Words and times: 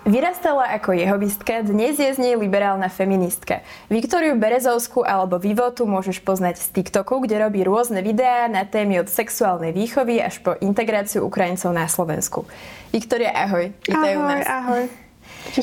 Vyrastala 0.00 0.64
ako 0.80 0.96
jehovistka, 0.96 1.60
dnes 1.60 2.00
je 2.00 2.08
z 2.08 2.16
nej 2.16 2.32
liberálna 2.32 2.88
feministka. 2.88 3.60
Viktoriu 3.92 4.32
Berezovskú 4.32 5.04
alebo 5.04 5.36
Vivotu 5.36 5.84
môžeš 5.84 6.24
poznať 6.24 6.56
z 6.56 6.80
TikToku, 6.80 7.20
kde 7.28 7.36
robí 7.36 7.60
rôzne 7.60 8.00
videá 8.00 8.48
na 8.48 8.64
témy 8.64 9.04
od 9.04 9.12
sexuálnej 9.12 9.76
výchovy 9.76 10.24
až 10.24 10.40
po 10.40 10.56
integráciu 10.56 11.20
Ukrajincov 11.28 11.76
na 11.76 11.84
Slovensku. 11.84 12.48
Viktoria, 12.96 13.44
ahoj. 13.44 13.76
Vítaj 13.84 14.12
ahoj, 14.16 14.24
nás. 14.24 14.48
ahoj. 14.48 14.82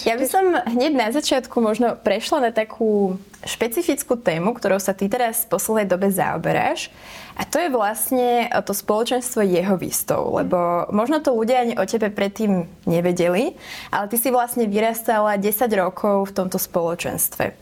Ja 0.03 0.19
by 0.19 0.25
som 0.27 0.43
hneď 0.51 0.91
na 0.97 1.07
začiatku 1.13 1.63
možno 1.63 1.95
prešla 1.95 2.49
na 2.49 2.51
takú 2.51 3.15
špecifickú 3.47 4.19
tému, 4.19 4.51
ktorou 4.51 4.81
sa 4.81 4.91
ty 4.91 5.07
teraz 5.07 5.47
v 5.47 5.55
poslednej 5.55 5.87
dobe 5.87 6.11
zaoberáš. 6.11 6.91
A 7.37 7.45
to 7.45 7.61
je 7.61 7.69
vlastne 7.69 8.49
to 8.65 8.73
spoločenstvo 8.73 9.45
jehovistov, 9.45 10.41
lebo 10.41 10.89
možno 10.89 11.21
to 11.21 11.31
ľudia 11.37 11.63
ani 11.63 11.73
o 11.77 11.85
tebe 11.85 12.09
predtým 12.09 12.65
nevedeli, 12.89 13.53
ale 13.93 14.09
ty 14.09 14.17
si 14.17 14.33
vlastne 14.33 14.65
vyrastala 14.65 15.37
10 15.37 15.47
rokov 15.77 16.33
v 16.33 16.35
tomto 16.35 16.57
spoločenstve. 16.57 17.53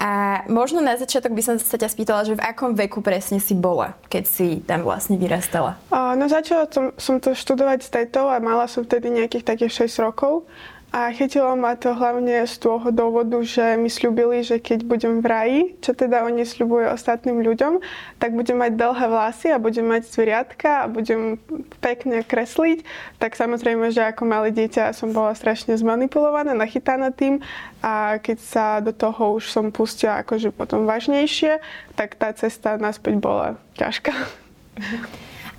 A 0.00 0.40
možno 0.48 0.80
na 0.80 0.96
začiatok 0.96 1.36
by 1.36 1.42
som 1.44 1.54
sa 1.60 1.76
ťa 1.76 1.92
spýtala, 1.92 2.24
že 2.24 2.32
v 2.32 2.40
akom 2.40 2.72
veku 2.72 3.04
presne 3.04 3.36
si 3.36 3.52
bola, 3.52 3.92
keď 4.08 4.24
si 4.24 4.64
tam 4.64 4.80
vlastne 4.80 5.20
vyrastala? 5.20 5.76
No 5.92 6.24
začala 6.24 6.64
som, 6.72 6.96
som 6.96 7.20
to 7.20 7.36
študovať 7.36 7.78
s 7.84 7.92
tetou 7.92 8.32
a 8.32 8.40
mala 8.40 8.64
som 8.64 8.80
vtedy 8.80 9.12
nejakých 9.12 9.44
takých 9.44 9.92
6 9.92 10.06
rokov. 10.08 10.48
A 10.90 11.14
chytilo 11.14 11.54
ma 11.54 11.78
to 11.78 11.94
hlavne 11.94 12.42
z 12.50 12.54
toho 12.58 12.90
dôvodu, 12.90 13.38
že 13.46 13.78
mi 13.78 13.86
slúbili, 13.86 14.42
že 14.42 14.58
keď 14.58 14.82
budem 14.82 15.22
v 15.22 15.26
raji, 15.30 15.60
čo 15.78 15.94
teda 15.94 16.26
oni 16.26 16.42
slúbujú 16.42 16.90
ostatným 16.90 17.46
ľuďom, 17.46 17.78
tak 18.18 18.34
budem 18.34 18.58
mať 18.58 18.74
dlhé 18.74 19.06
vlasy 19.06 19.54
a 19.54 19.62
budem 19.62 19.86
mať 19.86 20.10
zveriatka 20.10 20.82
a 20.82 20.90
budem 20.90 21.38
pekne 21.78 22.26
kresliť. 22.26 22.82
Tak 23.22 23.38
samozrejme, 23.38 23.94
že 23.94 24.02
ako 24.02 24.26
malé 24.26 24.50
dieťa 24.50 24.90
som 24.90 25.14
bola 25.14 25.38
strašne 25.38 25.78
zmanipulovaná, 25.78 26.58
nachytaná 26.58 27.14
tým 27.14 27.38
a 27.86 28.18
keď 28.18 28.38
sa 28.42 28.66
do 28.82 28.90
toho 28.90 29.38
už 29.38 29.46
som 29.46 29.70
pustila 29.70 30.26
akože 30.26 30.50
potom 30.50 30.90
vážnejšie, 30.90 31.62
tak 31.94 32.18
tá 32.18 32.34
cesta 32.34 32.74
naspäť 32.82 33.22
bola 33.22 33.62
ťažká. 33.78 34.10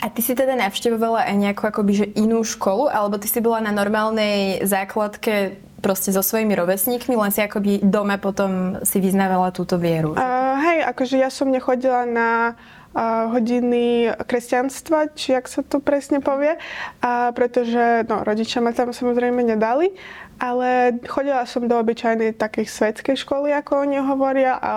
A 0.02 0.10
ty 0.10 0.26
si 0.26 0.34
teda 0.34 0.58
navštevovala 0.58 1.30
aj 1.30 1.36
nejakú 1.38 1.64
akoby, 1.70 1.94
že 1.94 2.06
inú 2.18 2.42
školu, 2.42 2.90
alebo 2.90 3.22
ty 3.22 3.30
si 3.30 3.38
bola 3.38 3.62
na 3.62 3.70
normálnej 3.70 4.66
základke 4.66 5.62
proste 5.82 6.10
so 6.10 6.26
svojimi 6.26 6.58
rovesníkmi, 6.58 7.14
len 7.14 7.30
si 7.30 7.42
akoby 7.42 7.86
doma 7.86 8.18
potom 8.18 8.82
si 8.82 8.98
vyznávala 8.98 9.54
túto 9.54 9.78
vieru? 9.78 10.18
Uh, 10.18 10.58
hej, 10.62 10.86
akože 10.90 11.22
ja 11.22 11.30
som 11.30 11.50
nechodila 11.50 12.10
na 12.10 12.58
uh, 12.94 13.30
hodiny 13.34 14.14
kresťanstva, 14.26 15.14
či 15.14 15.38
jak 15.38 15.46
sa 15.46 15.62
to 15.62 15.78
presne 15.78 16.22
povie, 16.22 16.58
uh, 16.58 17.30
pretože 17.34 18.06
no, 18.06 18.26
rodičia 18.26 18.62
ma 18.62 18.74
tam 18.74 18.94
samozrejme 18.94 19.42
nedali, 19.42 19.94
ale 20.42 20.98
chodila 21.06 21.46
som 21.46 21.70
do 21.70 21.78
obyčajnej 21.78 22.38
takej 22.38 22.66
svetskej 22.66 23.18
školy, 23.22 23.54
ako 23.54 23.86
oni 23.86 24.02
hovoria 24.02 24.58
a 24.58 24.74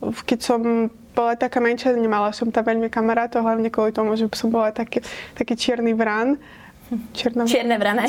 keď 0.00 0.38
som 0.40 0.60
bola 1.14 1.34
taká 1.34 1.58
menšia, 1.58 1.94
nemala 1.94 2.30
som 2.30 2.48
tam 2.50 2.66
veľmi 2.66 2.88
kamarátov, 2.88 3.42
hlavne 3.42 3.68
kvôli 3.68 3.90
tomu, 3.90 4.14
že 4.14 4.30
som 4.32 4.50
bola 4.50 4.70
taký, 4.70 5.02
taký 5.34 5.54
čierny 5.58 5.94
vrán. 5.94 6.38
Čierna 7.14 7.46
Čierne 7.46 7.78
vrana. 7.78 8.02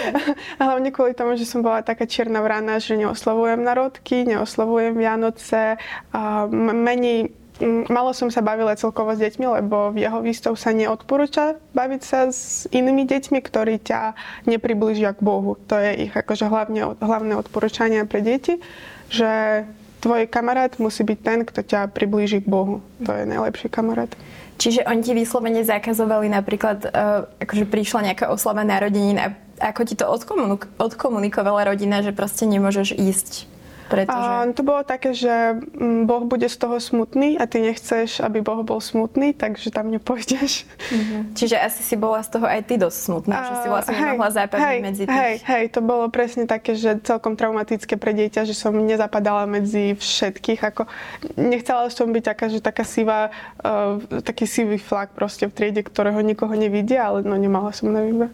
hlavne 0.64 0.88
kvôli 0.88 1.12
tomu, 1.12 1.36
že 1.36 1.44
som 1.44 1.60
bola 1.60 1.84
taká 1.84 2.08
čierna 2.08 2.40
vrana, 2.40 2.80
že 2.80 2.96
neoslavujem 2.96 3.60
narodky, 3.60 4.24
neoslavujem 4.24 4.96
Vianoce, 4.96 5.76
a 6.16 6.48
menej 6.48 7.28
Malo 7.62 8.10
som 8.10 8.34
sa 8.34 8.42
bavila 8.42 8.74
celkovo 8.74 9.14
s 9.14 9.22
deťmi, 9.22 9.46
lebo 9.62 9.94
v 9.94 10.02
jeho 10.02 10.18
výstov 10.18 10.58
sa 10.58 10.74
neodporúča 10.74 11.54
baviť 11.70 12.02
sa 12.02 12.26
s 12.26 12.66
inými 12.74 13.06
deťmi, 13.06 13.38
ktorí 13.38 13.78
ťa 13.78 14.18
nepribližia 14.50 15.14
k 15.14 15.22
Bohu. 15.22 15.54
To 15.70 15.78
je 15.78 16.10
ich 16.10 16.12
akože 16.18 16.50
hlavne, 16.50 16.98
hlavné 16.98 17.38
odporúčanie 17.38 18.02
pre 18.10 18.26
deti, 18.26 18.58
že 19.06 19.62
tvoj 20.04 20.28
kamarát 20.28 20.76
musí 20.76 21.00
byť 21.00 21.18
ten, 21.24 21.38
kto 21.48 21.64
ťa 21.64 21.88
priblíži 21.88 22.44
k 22.44 22.46
Bohu. 22.46 22.84
To 23.08 23.10
je 23.16 23.24
najlepší 23.24 23.72
kamarát. 23.72 24.12
Čiže 24.60 24.84
oni 24.84 25.00
ti 25.02 25.16
vyslovene 25.16 25.64
zakazovali 25.64 26.28
napríklad, 26.28 26.78
uh, 26.86 27.26
akože 27.40 27.64
prišla 27.64 28.12
nejaká 28.12 28.28
oslava 28.28 28.62
narodenín 28.62 29.16
a 29.18 29.32
ako 29.58 29.80
ti 29.88 29.94
to 29.96 30.04
odkomunik- 30.06 30.68
odkomunikovala 30.76 31.72
rodina, 31.72 32.04
že 32.04 32.12
proste 32.12 32.44
nemôžeš 32.44 32.94
ísť 32.94 33.30
pretože... 33.88 34.16
A 34.16 34.48
to 34.52 34.62
bolo 34.64 34.82
také, 34.82 35.12
že 35.12 35.60
mm, 35.60 36.08
Boh 36.08 36.24
bude 36.24 36.48
z 36.48 36.56
toho 36.56 36.80
smutný 36.80 37.36
a 37.36 37.44
ty 37.44 37.60
nechceš, 37.60 38.24
aby 38.24 38.40
Boh 38.40 38.64
bol 38.64 38.80
smutný, 38.80 39.36
takže 39.36 39.68
tam 39.68 39.92
nepôjdeš. 39.92 40.64
Mm-hmm. 40.64 41.20
Čiže 41.36 41.56
asi 41.60 41.80
si 41.84 41.94
bola 41.96 42.24
z 42.24 42.28
toho 42.38 42.46
aj 42.48 42.60
ty 42.64 42.74
dosť 42.80 42.98
smutná, 42.98 43.36
uh, 43.36 43.44
že 43.44 43.54
si 43.60 43.66
vlastne 43.68 43.96
hej, 43.96 44.04
nemohla 44.14 44.30
zapadať 44.32 44.64
hej, 44.64 44.78
medzi 44.80 45.02
tých... 45.04 45.16
Hej, 45.16 45.34
hej, 45.44 45.64
to 45.72 45.80
bolo 45.84 46.06
presne 46.08 46.44
také, 46.48 46.72
že 46.76 46.96
celkom 47.04 47.36
traumatické 47.36 48.00
pre 48.00 48.16
dieťa, 48.16 48.48
že 48.48 48.56
som 48.56 48.72
nezapadala 48.72 49.44
medzi 49.44 49.96
všetkých. 49.96 50.60
Ako, 50.74 50.88
nechcela 51.36 51.88
som 51.92 52.08
byť 52.08 52.24
taká, 52.24 52.46
že 52.48 52.64
taká 52.64 52.84
sivá, 52.88 53.28
uh, 53.60 54.00
taký 54.24 54.48
sivý 54.48 54.80
flak 54.80 55.12
proste 55.12 55.44
v 55.48 55.52
triede, 55.52 55.84
ktorého 55.84 56.18
nikoho 56.24 56.52
nevidia, 56.56 57.12
ale 57.12 57.26
no 57.26 57.36
nemala 57.36 57.70
som 57.76 57.92
na 57.92 58.00
výber. 58.00 58.32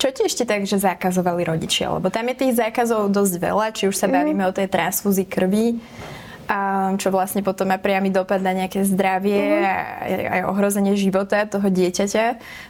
Čo 0.00 0.10
ti 0.10 0.26
ešte 0.26 0.44
tak, 0.44 0.64
že 0.64 0.80
zakazovali 0.80 1.44
rodičia? 1.46 1.92
Lebo 1.92 2.10
tam 2.10 2.26
je 2.30 2.36
tých 2.46 2.54
zákazov 2.58 3.10
dosť 3.10 3.34
veľa, 3.38 3.66
či 3.74 3.88
už 3.90 3.96
sa 3.96 4.06
mhm. 4.06 4.14
bavíme 4.14 4.42
mm. 4.44 4.50
o 4.50 4.56
tej 4.56 4.68
transfúzii 4.70 5.26
krvi, 5.28 5.78
a 6.48 6.92
čo 7.00 7.08
vlastne 7.08 7.40
potom 7.40 7.68
má 7.70 7.80
priamy 7.80 8.12
dopad 8.12 8.40
na 8.44 8.52
nejaké 8.52 8.84
zdravie 8.84 9.40
mm-hmm. 9.40 9.64
a 9.64 9.76
aj 10.38 10.42
ohrozenie 10.50 10.94
života 10.94 11.44
toho 11.48 11.68
dieťaťa 11.68 12.24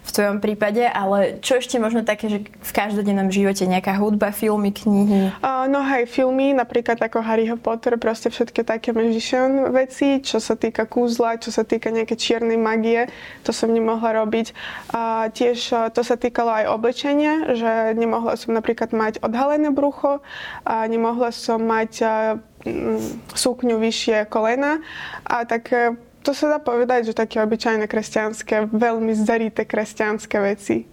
v 0.04 0.10
tvojom 0.10 0.38
prípade, 0.38 0.86
ale 0.86 1.42
čo 1.42 1.58
ešte 1.58 1.80
možno 1.82 2.06
také, 2.06 2.30
že 2.30 2.38
v 2.46 2.72
každodennom 2.72 3.28
živote 3.34 3.66
nejaká 3.66 3.98
hudba, 3.98 4.30
filmy, 4.30 4.70
knihy? 4.70 5.34
Uh, 5.42 5.66
no 5.66 5.82
hej, 5.82 6.06
filmy, 6.06 6.54
napríklad 6.54 6.98
ako 7.02 7.22
Harry 7.24 7.50
Potter, 7.58 7.98
proste 7.98 8.30
všetky 8.30 8.62
také 8.66 8.94
magician 8.94 9.70
veci, 9.70 10.22
čo 10.22 10.38
sa 10.38 10.54
týka 10.54 10.86
kúzla, 10.86 11.38
čo 11.38 11.50
sa 11.50 11.62
týka 11.62 11.90
nejaké 11.90 12.14
čiernej 12.18 12.56
magie, 12.56 13.10
to 13.42 13.50
som 13.52 13.70
nemohla 13.70 14.24
robiť. 14.24 14.54
A 14.94 15.28
tiež 15.30 15.90
to 15.92 16.00
sa 16.00 16.16
týkalo 16.16 16.50
aj 16.50 16.64
oblečenia, 16.70 17.54
že 17.54 17.94
nemohla 17.94 18.38
som 18.38 18.54
napríklad 18.54 18.94
mať 18.94 19.20
odhalené 19.20 19.70
brucho, 19.74 20.22
a 20.64 20.86
nemohla 20.86 21.30
som 21.34 21.60
mať 21.62 22.06
Mm, 22.53 22.53
sukňu 23.36 23.76
vyššie 23.76 24.24
kolena 24.28 24.80
a 25.24 25.44
tak 25.44 25.68
e, 25.72 25.96
to 26.24 26.32
sa 26.32 26.56
dá 26.56 26.58
povedať, 26.58 27.12
že 27.12 27.20
také 27.20 27.44
obyčajné 27.44 27.84
kresťanské, 27.84 28.72
veľmi 28.72 29.12
zarité 29.12 29.68
kresťanské 29.68 30.40
veci. 30.40 30.88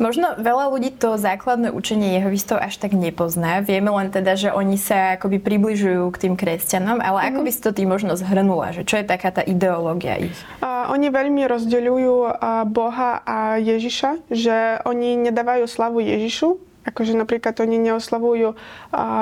Možno 0.00 0.32
veľa 0.40 0.72
ľudí 0.72 0.96
to 0.96 1.20
základné 1.20 1.76
učenie 1.76 2.16
jehovistov 2.16 2.56
až 2.56 2.80
tak 2.80 2.96
nepozná. 2.96 3.60
Vieme 3.60 3.92
len 3.92 4.08
teda, 4.08 4.32
že 4.32 4.48
oni 4.48 4.80
sa 4.80 5.20
akoby 5.20 5.36
približujú 5.36 6.08
k 6.08 6.20
tým 6.24 6.34
kresťanom, 6.40 7.04
ale 7.04 7.20
mm-hmm. 7.20 7.28
ako 7.28 7.40
mhm. 7.40 7.46
by 7.46 7.50
si 7.52 7.60
to 7.60 7.70
ty 7.76 7.82
možno 7.84 8.16
zhrnula? 8.16 8.72
Že 8.72 8.82
čo 8.88 8.96
je 8.96 9.04
taká 9.04 9.28
tá 9.28 9.44
ideológia 9.44 10.16
ich? 10.16 10.32
Uh, 10.64 10.88
oni 10.88 11.12
veľmi 11.12 11.44
rozdeľujú 11.44 12.14
uh, 12.26 12.32
Boha 12.64 13.20
a 13.28 13.60
Ježiša, 13.60 14.32
že 14.32 14.80
oni 14.88 15.20
nedávajú 15.28 15.68
slavu 15.68 16.00
Ježišu, 16.00 16.69
Akože 16.80 17.12
napríklad 17.12 17.52
oni 17.60 17.76
neoslavujú 17.76 18.56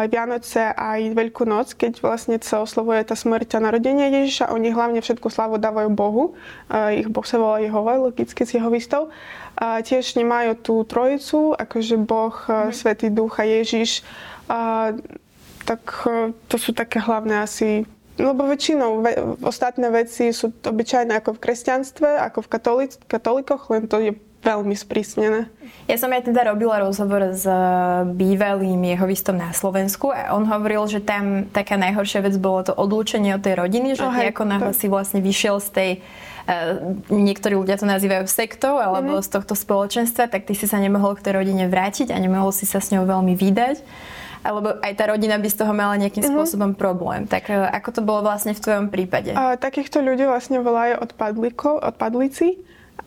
Vianoce 0.06 0.70
aj 0.78 1.10
Veľkú 1.10 1.42
noc, 1.42 1.74
keď 1.74 1.98
vlastne 1.98 2.38
sa 2.38 2.62
oslavuje 2.62 3.02
tá 3.02 3.18
smrť 3.18 3.58
a 3.58 3.64
narodenie 3.66 4.14
Ježiša. 4.14 4.54
Oni 4.54 4.70
hlavne 4.70 5.02
všetku 5.02 5.26
slavu 5.26 5.58
dávajú 5.58 5.90
Bohu. 5.90 6.38
Ich 6.94 7.10
Boh 7.10 7.26
sa 7.26 7.42
volá 7.42 7.58
Jehova, 7.58 7.98
logicky 7.98 8.46
z 8.46 8.62
Jehovistov. 8.62 9.10
A 9.58 9.82
tiež 9.82 10.14
nemajú 10.14 10.54
tú 10.54 10.74
trojicu, 10.86 11.50
akože 11.58 11.98
Boh, 11.98 12.30
mm. 12.46 12.70
Svetý 12.70 13.10
Duch 13.10 13.42
a 13.42 13.44
Ježiš. 13.44 14.06
A, 14.46 14.94
tak 15.66 15.82
e, 16.06 16.32
to 16.46 16.56
sú 16.56 16.70
také 16.72 17.02
hlavné 17.02 17.42
asi 17.42 17.84
lebo 18.18 18.50
väčšinou 18.50 18.98
ve, 18.98 19.14
ostatné 19.46 19.94
veci 19.94 20.34
sú 20.34 20.50
obyčajné 20.50 21.22
ako 21.22 21.38
v 21.38 21.42
kresťanstve, 21.42 22.18
ako 22.18 22.42
v 22.42 22.48
katolic, 22.50 22.92
katolikoch, 23.06 23.70
len 23.70 23.86
to 23.86 24.02
je 24.02 24.10
veľmi 24.42 24.74
sprísnené. 24.74 25.50
Ja 25.90 25.96
som 25.98 26.12
aj 26.14 26.30
teda 26.30 26.46
robila 26.46 26.78
rozhovor 26.78 27.34
s 27.34 27.44
eh, 27.44 27.56
bývalým 28.06 28.78
jehovistom 28.94 29.34
na 29.34 29.50
Slovensku 29.50 30.14
a 30.14 30.36
on 30.36 30.46
hovoril, 30.46 30.86
že 30.86 31.02
tam 31.02 31.48
taká 31.50 31.74
najhoršia 31.80 32.22
vec 32.22 32.34
bolo 32.38 32.62
to 32.64 32.72
odlúčenie 32.76 33.34
od 33.34 33.42
tej 33.42 33.58
rodiny, 33.58 33.98
že 33.98 34.06
oh, 34.06 34.14
ako 34.14 34.44
náhle 34.46 34.72
si 34.76 34.86
vlastne 34.86 35.18
vyšiel 35.20 35.58
z 35.62 35.70
tej 35.72 35.92
Uh, 36.48 36.96
niektorí 37.12 37.60
ľudia 37.60 37.76
to 37.76 37.84
nazývajú 37.84 38.24
sektou 38.24 38.80
alebo 38.80 39.20
mm-hmm. 39.20 39.26
z 39.28 39.36
tohto 39.36 39.52
spoločenstva, 39.52 40.32
tak 40.32 40.48
ty 40.48 40.56
si 40.56 40.64
sa 40.64 40.80
nemohol 40.80 41.12
k 41.12 41.28
tej 41.28 41.44
rodine 41.44 41.68
vrátiť 41.68 42.08
a 42.08 42.16
nemohol 42.16 42.56
si 42.56 42.64
sa 42.64 42.80
s 42.80 42.88
ňou 42.88 43.04
veľmi 43.04 43.36
vydať. 43.36 43.84
alebo 44.48 44.80
aj 44.80 44.92
tá 44.96 45.12
rodina 45.12 45.36
by 45.36 45.44
z 45.44 45.60
toho 45.60 45.76
mala 45.76 46.00
nejakým 46.00 46.24
mm-hmm. 46.24 46.40
spôsobom 46.40 46.72
problém. 46.72 47.28
Tak 47.28 47.52
e, 47.52 47.68
ako 47.68 47.88
to 47.92 48.00
bolo 48.00 48.24
vlastne 48.24 48.56
v 48.56 48.64
tvojom 48.64 48.88
prípade? 48.88 49.36
A, 49.36 49.60
takýchto 49.60 50.00
ľudí 50.00 50.24
vlastne 50.24 50.64
volajú 50.64 51.04
odpadlíci 51.04 52.56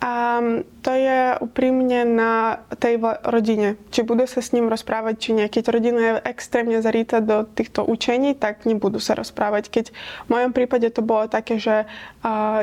a 0.00 0.40
to 0.82 0.90
je 0.90 1.36
úprimne 1.38 2.02
na 2.08 2.64
tej 2.80 2.98
rodine. 3.22 3.78
Či 3.94 4.02
budú 4.02 4.26
sa 4.26 4.42
s 4.42 4.50
ním 4.50 4.66
rozprávať, 4.66 5.14
či 5.20 5.30
nie. 5.36 5.46
Keď 5.46 5.64
rodina 5.70 6.00
je 6.00 6.14
extrémne 6.26 6.80
zarýta 6.82 7.22
do 7.22 7.46
týchto 7.46 7.86
učení, 7.86 8.34
tak 8.34 8.66
nebudú 8.66 8.98
sa 8.98 9.14
rozprávať. 9.14 9.70
Keď 9.70 9.84
v 10.26 10.28
mojom 10.32 10.50
prípade 10.56 10.90
to 10.90 11.06
bolo 11.06 11.30
také, 11.30 11.60
že 11.62 11.86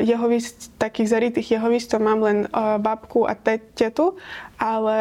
jehovist, 0.03 0.73
takých 0.81 1.07
zarytých 1.11 1.59
jehovistov 1.59 2.03
mám 2.03 2.19
len 2.25 2.37
babku 2.81 3.23
a 3.23 3.37
tetu 3.37 4.19
ale 4.59 4.99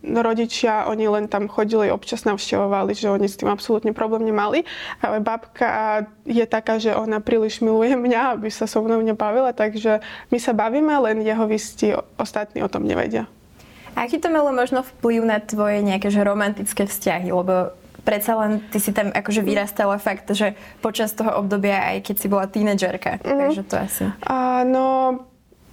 rodičia, 0.00 0.88
oni 0.88 1.04
len 1.04 1.28
tam 1.28 1.44
chodili, 1.44 1.92
občas 1.92 2.24
navštevovali, 2.24 2.96
že 2.96 3.12
oni 3.12 3.28
s 3.28 3.36
tým 3.36 3.52
absolútne 3.52 3.92
problém 3.92 4.24
nemali. 4.24 4.64
Ale 5.04 5.20
babka 5.20 6.08
je 6.24 6.42
taká, 6.48 6.80
že 6.80 6.96
ona 6.96 7.20
príliš 7.20 7.60
miluje 7.60 7.92
mňa, 7.92 8.40
aby 8.40 8.48
sa 8.48 8.64
so 8.64 8.80
mnou 8.80 9.04
nebavila, 9.04 9.52
takže 9.52 10.00
my 10.32 10.38
sa 10.40 10.56
bavíme, 10.56 10.96
len 11.04 11.20
jeho 11.20 11.44
vysti 11.44 12.00
ostatní 12.16 12.64
o 12.64 12.72
tom 12.72 12.88
nevedia. 12.88 13.28
A 13.94 14.08
aký 14.08 14.18
to 14.18 14.32
malo 14.32 14.50
možno 14.50 14.82
vplyv 14.82 15.22
na 15.22 15.38
tvoje 15.38 15.84
nejaké 15.84 16.10
že 16.10 16.24
romantické 16.24 16.88
vzťahy? 16.88 17.30
Lebo 17.30 17.76
predsa 18.02 18.34
len 18.40 18.64
ty 18.72 18.82
si 18.82 18.90
tam 18.90 19.12
akože 19.12 19.44
vyrastala 19.44 20.00
fakt, 20.02 20.32
že 20.32 20.56
počas 20.82 21.14
toho 21.14 21.38
obdobia, 21.38 21.94
aj 21.94 22.08
keď 22.08 22.16
si 22.18 22.26
bola 22.26 22.48
tínedžerka. 22.48 23.22
Mm-hmm. 23.22 23.38
Takže 23.38 23.62
to 23.68 23.76
asi... 23.78 24.04
Uh, 24.26 24.62
no, 24.66 24.84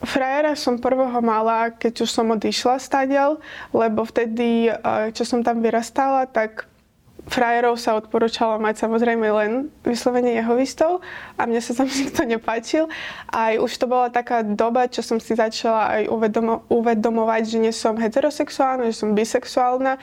Frajera 0.01 0.57
som 0.57 0.81
prvého 0.81 1.21
mala, 1.21 1.69
keď 1.69 2.05
už 2.05 2.09
som 2.09 2.33
odišla 2.33 2.81
stadiaľ, 2.81 3.37
lebo 3.69 4.01
vtedy, 4.01 4.73
eh, 4.73 5.13
čo 5.13 5.21
som 5.21 5.45
tam 5.45 5.61
vyrastala, 5.61 6.25
tak 6.25 6.65
frajerov 7.29 7.77
sa 7.77 7.93
odporúčalo 7.93 8.57
mať 8.57 8.81
samozrejme 8.81 9.27
len 9.29 9.51
vyslovene 9.85 10.33
jehovistov 10.41 11.05
a 11.37 11.45
mne 11.45 11.61
sa 11.61 11.77
tam 11.77 11.85
nikto 12.01 12.25
nepáčil. 12.25 12.89
Aj 13.29 13.53
už 13.61 13.69
to 13.77 13.85
bola 13.85 14.09
taká 14.09 14.41
doba, 14.41 14.89
čo 14.89 15.05
som 15.05 15.21
si 15.21 15.37
začala 15.37 16.01
aj 16.01 16.03
uvedomo- 16.09 16.65
uvedomovať, 16.65 17.41
že 17.45 17.57
nie 17.61 17.73
som 17.73 17.93
heterosexuálna, 17.93 18.89
že 18.89 19.05
som 19.05 19.13
bisexuálna 19.13 20.01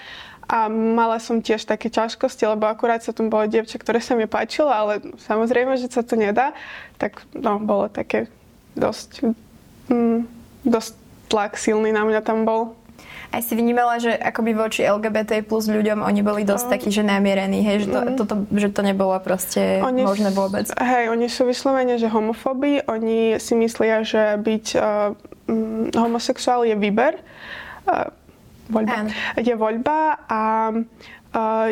a 0.48 0.58
mala 0.72 1.20
som 1.20 1.44
tiež 1.44 1.68
také 1.68 1.92
ťažkosti, 1.92 2.48
lebo 2.48 2.64
akurát 2.70 3.04
sa 3.04 3.12
tam 3.12 3.28
bolo 3.28 3.44
dievča, 3.44 3.76
ktoré 3.76 4.00
sa 4.00 4.16
mi 4.16 4.24
páčilo, 4.24 4.72
ale 4.72 5.02
samozrejme, 5.20 5.76
že 5.76 5.92
sa 5.92 6.00
to 6.00 6.16
nedá. 6.16 6.56
Tak 6.96 7.20
no, 7.36 7.60
bolo 7.60 7.92
také 7.92 8.32
dosť 8.72 9.28
mm, 9.88 10.18
dosť 10.68 10.92
tlak 11.28 11.60
silný 11.60 11.92
na 11.92 12.04
mňa 12.04 12.20
tam 12.24 12.48
bol. 12.48 12.76
Aj 13.28 13.44
si 13.44 13.52
vnímala, 13.52 14.00
že 14.00 14.16
akoby 14.16 14.56
voči 14.56 14.80
LGBT 14.88 15.44
plus 15.44 15.68
ľuďom 15.68 16.00
oni 16.00 16.24
boli 16.24 16.48
dosť 16.48 16.64
no. 16.64 16.72
takí, 16.72 16.88
že 16.88 17.04
namierení, 17.04 17.60
hej, 17.60 17.84
že 17.84 17.88
to, 17.92 18.00
mm. 18.00 18.16
toto, 18.16 18.34
že 18.56 18.68
to 18.72 18.80
nebolo 18.80 19.12
proste 19.20 19.84
oni 19.84 20.00
možné 20.00 20.32
vôbec. 20.32 20.64
Hej, 20.72 21.12
oni 21.12 21.28
sú 21.28 21.44
vyslovene, 21.44 22.00
že 22.00 22.08
homofóbi, 22.08 22.80
oni 22.88 23.36
si 23.36 23.52
myslia, 23.52 24.00
že 24.00 24.40
byť 24.40 24.66
uh, 24.80 25.12
um, 25.44 25.92
homosexuál 25.92 26.64
je 26.64 26.72
výber, 26.72 27.20
uh, 27.84 28.08
voľba, 28.72 29.12
je 29.36 29.54
voľba 29.56 30.24
a 30.24 30.40
Uh, 30.68 31.17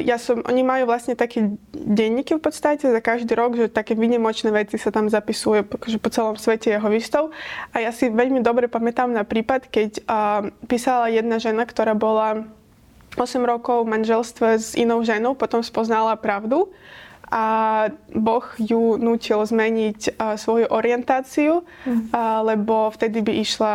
ja 0.00 0.16
som, 0.20 0.42
oni 0.44 0.62
majú 0.62 0.84
vlastne 0.90 1.16
také 1.16 1.56
denníky 1.72 2.36
v 2.36 2.42
podstate 2.42 2.88
za 2.88 3.00
každý 3.00 3.32
rok, 3.32 3.56
že 3.56 3.72
také 3.72 3.96
vynimočné 3.96 4.52
veci 4.52 4.76
sa 4.76 4.92
tam 4.92 5.08
zapisujú 5.08 5.64
že 5.86 5.98
po 6.00 6.10
celom 6.12 6.36
svete 6.36 6.74
jeho 6.74 6.88
výstav. 6.90 7.32
A 7.72 7.82
ja 7.82 7.90
si 7.90 8.12
veľmi 8.12 8.44
dobre 8.44 8.68
pamätám 8.68 9.12
na 9.12 9.24
prípad, 9.24 9.68
keď 9.70 9.90
uh, 10.04 10.50
písala 10.66 11.08
jedna 11.08 11.40
žena, 11.40 11.64
ktorá 11.64 11.96
bola 11.96 12.44
8 13.16 13.40
rokov 13.42 13.88
v 13.88 13.92
manželstve 13.96 14.48
s 14.60 14.76
inou 14.76 15.00
ženou, 15.00 15.32
potom 15.32 15.64
spoznala 15.64 16.20
pravdu 16.20 16.69
a 17.26 17.44
Boh 18.14 18.46
ju 18.60 18.94
nutil 19.02 19.42
zmeniť 19.42 20.14
uh, 20.14 20.38
svoju 20.38 20.70
orientáciu, 20.70 21.66
mm. 21.82 22.14
uh, 22.14 22.46
lebo 22.46 22.92
vtedy 22.94 23.19
by 23.19 23.32
išla 23.42 23.74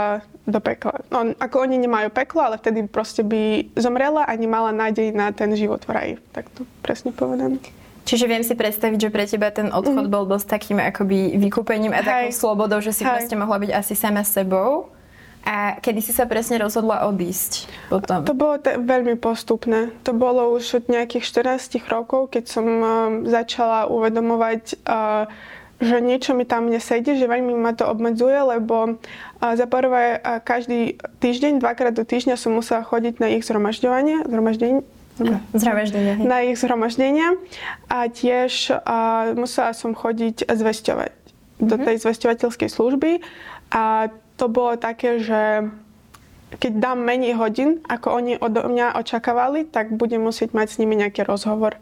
do 0.50 0.60
pekla. 0.60 1.06
No, 1.14 1.38
ako 1.38 1.56
oni 1.62 1.78
nemajú 1.78 2.10
peklo, 2.10 2.42
ale 2.42 2.58
vtedy 2.58 2.90
proste 2.90 3.22
by 3.22 3.72
zomrela 3.78 4.26
a 4.26 4.34
nemala 4.34 4.74
nádej 4.74 5.14
na 5.14 5.30
ten 5.30 5.54
život 5.54 5.86
v 5.86 5.92
raji. 5.94 6.14
Tak 6.34 6.50
to 6.58 6.66
presne 6.82 7.14
povedané. 7.14 7.62
Čiže 8.02 8.26
viem 8.26 8.42
si 8.42 8.58
predstaviť, 8.58 8.98
že 8.98 9.14
pre 9.14 9.30
teba 9.30 9.54
ten 9.54 9.70
odchod 9.70 10.10
mm. 10.10 10.14
bol 10.14 10.26
dosť 10.26 10.48
takým 10.50 10.82
akoby 10.82 11.38
vykúpením 11.38 11.94
a 11.94 12.02
takou 12.02 12.34
slobodou, 12.34 12.82
že 12.82 12.98
si 12.98 13.06
Hej. 13.06 13.14
proste 13.14 13.36
mohla 13.38 13.62
byť 13.62 13.72
asi 13.78 13.94
sama 13.94 14.26
sebou. 14.26 14.90
A 15.42 15.82
kedy 15.82 16.06
si 16.06 16.14
sa 16.14 16.30
presne 16.30 16.62
rozhodla 16.62 17.10
odísť 17.10 17.66
potom? 17.90 18.22
To 18.30 18.38
bolo 18.38 18.62
te- 18.62 18.78
veľmi 18.78 19.18
postupné. 19.18 19.90
To 20.06 20.14
bolo 20.14 20.54
už 20.54 20.82
od 20.82 20.86
nejakých 20.86 21.26
14 21.58 21.82
rokov, 21.90 22.30
keď 22.30 22.44
som 22.46 22.66
uh, 22.66 22.90
začala 23.26 23.90
uvedomovať 23.90 24.86
uh, 24.86 25.26
že 25.82 25.98
niečo 25.98 26.38
mi 26.38 26.46
tam 26.46 26.70
nesedí, 26.70 27.18
že 27.18 27.26
veľmi 27.26 27.58
ma 27.58 27.74
to 27.74 27.90
obmedzuje, 27.90 28.38
lebo 28.38 29.02
za 29.42 29.66
prvé 29.66 30.22
každý 30.46 31.02
týždeň, 31.18 31.58
dvakrát 31.58 31.98
do 31.98 32.06
týždňa 32.06 32.38
som 32.38 32.54
musela 32.54 32.86
chodiť 32.86 33.18
na 33.18 33.34
ich 33.34 33.44
zhromažďovanie, 33.44 34.30
zhromaždenie, 34.30 34.86
Zhromaždenia. 35.54 36.18
Na 36.24 36.42
ich 36.42 36.58
zhromaždenia 36.58 37.38
a 37.92 38.08
tiež 38.08 38.74
a, 38.74 39.36
musela 39.38 39.76
som 39.76 39.94
chodiť 39.94 40.48
zvesťovať 40.48 41.12
mm-hmm. 41.12 41.68
do 41.68 41.76
mhm. 41.78 41.84
tej 41.86 41.96
zvesťovateľskej 42.02 42.70
služby 42.72 43.12
a 43.76 44.10
to 44.40 44.46
bolo 44.50 44.74
také, 44.80 45.22
že 45.22 45.70
keď 46.58 46.72
dám 46.84 47.00
menej 47.00 47.40
hodín, 47.40 47.80
ako 47.88 48.08
oni 48.12 48.34
od 48.36 48.52
mňa 48.52 49.00
očakávali, 49.00 49.64
tak 49.70 49.96
budem 49.96 50.20
musieť 50.20 50.52
mať 50.52 50.68
s 50.76 50.80
nimi 50.84 51.00
nejaký 51.00 51.24
rozhovor. 51.24 51.80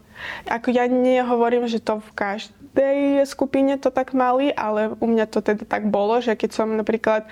Ako 0.48 0.72
ja 0.72 0.86
nehovorím, 0.86 1.66
že 1.66 1.82
to 1.82 2.00
v 2.00 2.10
každej 2.14 2.98
skupine 3.26 3.76
to 3.80 3.92
tak 3.92 4.12
mali, 4.16 4.52
ale 4.54 4.94
u 4.98 5.06
mňa 5.06 5.26
to 5.28 5.40
teda 5.42 5.64
tak 5.66 5.88
bolo, 5.88 6.18
že 6.22 6.36
keď 6.36 6.50
som 6.50 6.68
napríklad 6.74 7.28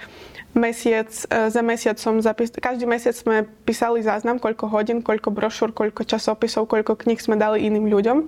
mesiac, 0.56 1.08
e, 1.08 1.50
za 1.50 1.62
mesiac 1.62 1.96
som 2.00 2.18
zapis, 2.18 2.50
každý 2.50 2.88
mesiac 2.88 3.14
sme 3.14 3.46
písali 3.62 4.00
záznam, 4.00 4.40
koľko 4.40 4.66
hodín, 4.68 4.98
koľko 5.04 5.30
brošúr, 5.30 5.70
koľko 5.70 6.04
časopisov, 6.08 6.66
koľko 6.66 6.96
kníh 6.96 7.20
sme 7.20 7.36
dali 7.36 7.68
iným 7.68 7.86
ľuďom. 7.86 8.18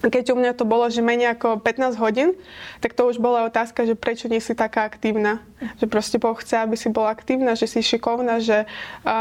Keď 0.00 0.32
u 0.32 0.36
mňa 0.40 0.56
to 0.56 0.64
bolo, 0.64 0.88
že 0.88 1.04
menej 1.04 1.36
ako 1.36 1.60
15 1.60 2.00
hodín, 2.00 2.32
tak 2.80 2.96
to 2.96 3.04
už 3.04 3.20
bola 3.20 3.44
otázka, 3.44 3.84
že 3.84 3.92
prečo 3.92 4.32
nie 4.32 4.40
si 4.40 4.56
taká 4.56 4.88
aktívna. 4.88 5.44
Že 5.76 5.86
proste 5.92 6.16
Boh 6.16 6.32
chce, 6.32 6.64
aby 6.64 6.72
si 6.72 6.88
bola 6.88 7.12
aktívna, 7.12 7.52
že 7.52 7.68
si 7.68 7.84
šikovná, 7.84 8.40
že 8.40 8.64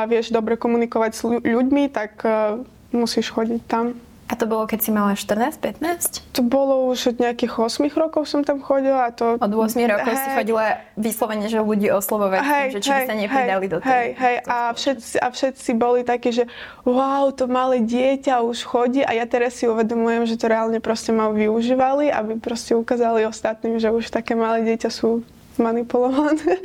vieš 0.08 0.32
dobre 0.32 0.56
komunikovať 0.56 1.12
s 1.12 1.22
ľuďmi, 1.28 1.92
tak 1.92 2.24
uh, 2.24 2.64
musíš 2.96 3.28
chodiť 3.28 3.62
tam. 3.68 4.00
A 4.30 4.38
to 4.38 4.46
bolo, 4.46 4.70
keď 4.70 4.80
si 4.86 4.94
mala 4.94 5.18
14-15? 5.18 6.38
To 6.38 6.46
bolo 6.46 6.94
už 6.94 7.12
od 7.12 7.18
nejakých 7.18 7.50
8 7.50 7.90
rokov 7.98 8.30
som 8.30 8.46
tam 8.46 8.62
chodila. 8.62 9.10
A 9.10 9.12
to... 9.12 9.42
Od 9.42 9.54
8 9.58 9.74
rokov 9.90 10.14
hej. 10.14 10.22
si 10.22 10.30
chodila 10.38 10.66
vyslovene, 10.94 11.50
že 11.50 11.58
ľudí 11.58 11.90
oslovovať, 11.90 12.46
hej, 12.46 12.68
že 12.78 12.80
či 12.86 12.92
hej, 12.94 13.06
sa 13.10 13.14
nepridali 13.18 13.66
hej, 13.66 13.72
do. 13.74 13.78
Hej, 13.82 14.08
hej. 14.22 14.36
A 14.46 14.70
všetci, 14.70 15.16
a 15.18 15.28
všetci 15.34 15.70
boli 15.74 16.06
takí, 16.06 16.30
že 16.30 16.46
wow, 16.86 17.34
to 17.34 17.50
malé 17.50 17.82
dieťa 17.82 18.46
už 18.46 18.70
chodí 18.70 19.02
a 19.02 19.18
ja 19.18 19.26
teraz 19.26 19.58
si 19.58 19.66
uvedomujem, 19.66 20.30
že 20.30 20.38
to 20.38 20.46
reálne 20.46 20.78
proste 20.78 21.10
ma 21.10 21.34
využívali, 21.34 22.14
aby 22.14 22.38
proste 22.38 22.78
ukázali 22.78 23.26
ostatným, 23.26 23.82
že 23.82 23.90
už 23.90 24.14
také 24.14 24.38
malé 24.38 24.62
dieťa 24.62 24.94
sú 24.94 25.26
manipulované. 25.58 26.62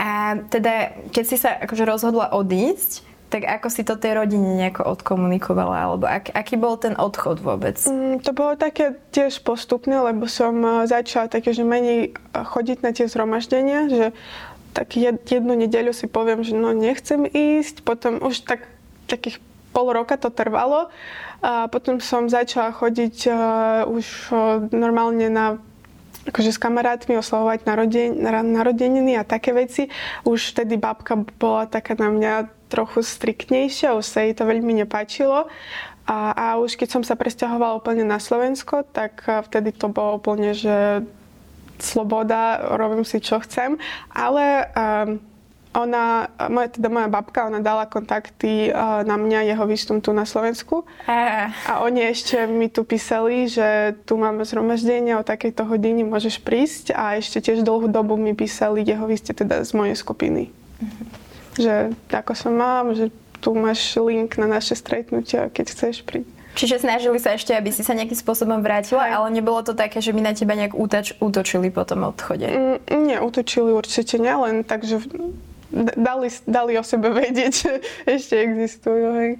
A 0.00 0.40
teda, 0.48 0.96
keď 1.12 1.24
si 1.28 1.36
sa 1.36 1.60
akože 1.60 1.84
rozhodla 1.84 2.32
odísť, 2.32 3.11
tak 3.32 3.48
ako 3.48 3.72
si 3.72 3.80
to 3.80 3.96
tej 3.96 4.20
rodine 4.20 4.60
nejako 4.60 4.84
odkomunikovala? 4.92 5.88
Alebo 5.88 6.04
ak, 6.04 6.36
aký 6.36 6.60
bol 6.60 6.76
ten 6.76 6.92
odchod 7.00 7.40
vôbec? 7.40 7.80
Mm, 7.88 8.20
to 8.20 8.36
bolo 8.36 8.60
také 8.60 9.00
tiež 9.08 9.40
postupné, 9.40 9.96
lebo 9.96 10.28
som 10.28 10.52
e, 10.60 10.84
začala 10.84 11.32
také, 11.32 11.56
že 11.56 11.64
menej 11.64 12.12
e, 12.12 12.36
chodiť 12.36 12.84
na 12.84 12.92
tie 12.92 13.08
zhromaždenia, 13.08 13.88
že 13.88 14.04
tak 14.76 15.00
jednu 15.00 15.56
nedeľu 15.56 15.96
si 15.96 16.04
poviem, 16.12 16.44
že 16.44 16.52
no 16.52 16.76
nechcem 16.76 17.24
ísť, 17.24 17.80
potom 17.84 18.20
už 18.20 18.44
tak, 18.44 18.68
takých 19.08 19.40
pol 19.72 19.88
roka 19.88 20.20
to 20.20 20.28
trvalo. 20.28 20.92
A 21.40 21.66
potom 21.72 21.98
som 21.98 22.30
začala 22.30 22.70
chodiť 22.70 23.16
uh, 23.26 23.34
už 23.84 24.30
uh, 24.30 24.62
normálne 24.70 25.26
na 25.26 25.58
akože 26.22 26.54
s 26.54 26.62
kamarátmi 26.62 27.18
oslavovať 27.18 27.66
naroden, 27.66 28.14
narodeniny 28.54 29.18
a 29.18 29.26
také 29.26 29.50
veci. 29.50 29.90
Už 30.22 30.54
vtedy 30.54 30.78
babka 30.78 31.18
bola 31.18 31.66
taká 31.66 31.98
na 31.98 32.14
mňa 32.14 32.32
trochu 32.72 33.04
striktnejšia, 33.04 33.92
už 33.92 34.06
sa 34.08 34.24
jej 34.24 34.32
to 34.32 34.48
veľmi 34.48 34.72
nepáčilo. 34.80 35.44
A, 36.08 36.18
a 36.32 36.46
už 36.58 36.80
keď 36.80 36.88
som 36.98 37.02
sa 37.04 37.14
presťahovala 37.14 37.78
úplne 37.78 38.02
na 38.02 38.18
Slovensko, 38.18 38.82
tak 38.88 39.22
vtedy 39.22 39.70
to 39.70 39.92
bolo 39.92 40.18
úplne, 40.18 40.50
že 40.56 41.06
sloboda, 41.78 42.74
robím 42.78 43.06
si 43.06 43.22
čo 43.22 43.38
chcem. 43.38 43.78
Ale 44.10 44.66
um, 44.74 45.22
ona, 45.72 46.28
moja, 46.52 46.68
teda 46.74 46.88
moja 46.92 47.08
babka, 47.08 47.48
ona 47.48 47.62
dala 47.62 47.88
kontakty 47.88 48.68
uh, 48.68 49.06
na 49.06 49.16
mňa, 49.16 49.54
jeho 49.54 49.64
výstum 49.64 50.02
tu 50.02 50.12
na 50.12 50.28
Slovensku. 50.28 50.84
Uh. 51.08 51.48
A 51.70 51.80
oni 51.86 52.12
ešte 52.12 52.44
mi 52.50 52.68
tu 52.68 52.84
písali, 52.84 53.48
že 53.48 53.96
tu 54.04 54.20
máme 54.20 54.44
zhromaždenie 54.44 55.16
o 55.16 55.26
takejto 55.26 55.64
hodine 55.64 56.04
môžeš 56.04 56.42
prísť. 56.44 56.98
A 56.98 57.16
ešte 57.16 57.40
tiež 57.40 57.64
dlhú 57.64 57.88
dobu 57.88 58.18
mi 58.18 58.36
písali 58.36 58.84
jeho 58.84 59.06
výste 59.08 59.32
teda 59.32 59.64
z 59.64 59.70
mojej 59.72 59.96
skupiny. 59.96 60.50
Uh-huh. 60.82 61.21
Že 61.56 61.92
ako 62.08 62.32
sa 62.32 62.48
mám, 62.48 62.96
že 62.96 63.12
tu 63.42 63.52
máš 63.52 63.98
link 63.98 64.38
na 64.38 64.46
naše 64.46 64.78
stretnutia, 64.78 65.50
keď 65.50 65.66
chceš 65.74 66.06
prísť. 66.06 66.30
Čiže 66.52 66.84
snažili 66.84 67.16
sa 67.16 67.32
ešte, 67.32 67.56
aby 67.56 67.72
si 67.72 67.80
sa 67.80 67.96
nejakým 67.96 68.16
spôsobom 68.16 68.60
vrátila, 68.60 69.08
Aj. 69.08 69.16
ale 69.16 69.32
nebolo 69.32 69.64
to 69.64 69.72
také, 69.72 70.04
že 70.04 70.12
by 70.12 70.20
na 70.20 70.36
teba 70.36 70.52
nejak 70.52 70.76
útač, 70.76 71.16
útočili 71.16 71.72
po 71.72 71.88
tom 71.88 72.04
odchode? 72.04 72.44
Mm, 72.44 73.08
nie, 73.08 73.16
útočili 73.16 73.72
určite 73.72 74.20
nie, 74.20 74.36
len 74.36 74.60
tak, 74.60 74.84
že 74.84 75.00
dali, 75.96 76.28
dali 76.44 76.72
o 76.76 76.84
sebe 76.84 77.08
vedieť, 77.10 77.52
že 77.52 77.72
ešte 78.04 78.34
existujú. 78.36 79.08
Hej. 79.16 79.30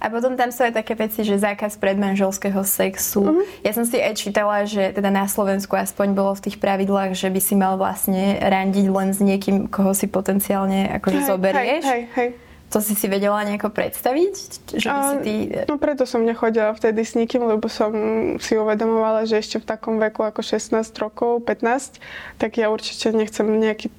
A 0.00 0.08
potom 0.08 0.34
tam 0.34 0.48
sú 0.48 0.64
aj 0.64 0.80
také 0.80 0.96
veci, 0.96 1.22
že 1.22 1.36
zákaz 1.36 1.76
predmanželského 1.76 2.64
sexu. 2.64 3.22
Uh-huh. 3.22 3.44
Ja 3.60 3.76
som 3.76 3.84
si 3.84 4.00
aj 4.00 4.16
čítala, 4.16 4.64
že 4.64 4.96
teda 4.96 5.12
na 5.12 5.28
Slovensku 5.28 5.76
aspoň 5.76 6.16
bolo 6.16 6.32
v 6.34 6.50
tých 6.50 6.56
pravidlách, 6.56 7.12
že 7.12 7.28
by 7.28 7.40
si 7.40 7.54
mal 7.54 7.76
vlastne 7.76 8.40
randiť 8.40 8.86
len 8.88 9.08
s 9.12 9.20
niekým, 9.20 9.68
koho 9.68 9.92
si 9.92 10.08
potenciálne 10.08 10.88
akože 10.98 11.20
hej, 11.20 11.28
zoberieš. 11.28 11.84
Hej, 11.84 12.02
hej, 12.02 12.02
hej. 12.16 12.30
To 12.72 12.82
si 12.82 12.98
si 12.98 13.06
vedela 13.06 13.38
nejako 13.46 13.70
predstaviť? 13.70 14.34
Že 14.82 14.88
by 14.90 15.00
si 15.06 15.16
ty... 15.22 15.34
No 15.70 15.78
preto 15.78 16.10
som 16.10 16.26
nechodila 16.26 16.74
vtedy 16.74 17.06
s 17.06 17.14
nikým, 17.14 17.46
lebo 17.46 17.70
som 17.70 17.94
si 18.42 18.58
uvedomovala, 18.58 19.30
že 19.30 19.38
ešte 19.38 19.62
v 19.62 19.66
takom 19.68 20.02
veku 20.02 20.26
ako 20.26 20.42
16 20.42 20.74
rokov, 20.98 21.46
15, 21.46 22.02
tak 22.34 22.58
ja 22.58 22.74
určite 22.74 23.14
nechcem 23.14 23.46
nejaký 23.46 23.94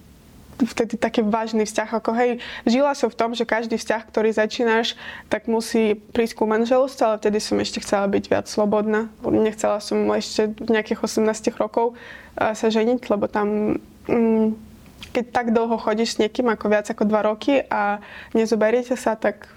vtedy 0.64 0.96
taký 0.96 1.22
vážny 1.26 1.68
vzťah, 1.68 1.90
ako 2.00 2.12
hej, 2.16 2.32
žila 2.64 2.96
som 2.96 3.12
v 3.12 3.20
tom, 3.20 3.32
že 3.36 3.44
každý 3.44 3.76
vzťah, 3.76 4.02
ktorý 4.08 4.32
začínaš, 4.32 4.96
tak 5.28 5.52
musí 5.52 6.00
prísť 6.16 6.40
ku 6.40 6.44
manželstvu, 6.48 7.04
ale 7.04 7.20
vtedy 7.20 7.38
som 7.44 7.60
ešte 7.60 7.84
chcela 7.84 8.08
byť 8.08 8.24
viac 8.32 8.46
slobodná. 8.48 9.12
Nechcela 9.24 9.84
som 9.84 10.08
ešte 10.16 10.56
v 10.56 10.70
nejakých 10.72 11.04
18 11.04 11.60
rokov 11.60 12.00
sa 12.36 12.68
ženiť, 12.68 13.00
lebo 13.12 13.28
tam 13.28 13.80
mm, 14.08 14.76
keď 15.16 15.26
tak 15.32 15.48
dlho 15.56 15.80
chodíš 15.80 16.20
s 16.20 16.20
niekým 16.20 16.52
ako 16.52 16.66
viac 16.68 16.88
ako 16.92 17.08
dva 17.08 17.24
roky 17.24 17.64
a 17.72 18.04
nezoberiete 18.36 19.00
sa, 19.00 19.16
tak 19.16 19.48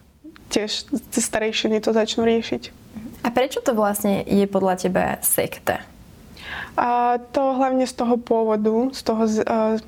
tiež 0.55 0.87
starejšiny 1.11 1.83
to 1.83 1.91
začnú 1.91 2.23
riešiť. 2.23 2.63
A 3.27 3.35
prečo 3.35 3.59
to 3.59 3.75
vlastne 3.75 4.23
je 4.23 4.47
podľa 4.47 4.75
teba 4.79 5.05
sekta? 5.21 5.83
A 6.79 7.19
to 7.35 7.59
hlavne 7.59 7.85
z 7.91 7.95
toho 7.99 8.15
pôvodu, 8.23 8.95
z 8.95 9.01
toho 9.03 9.23
uh, 9.27 9.83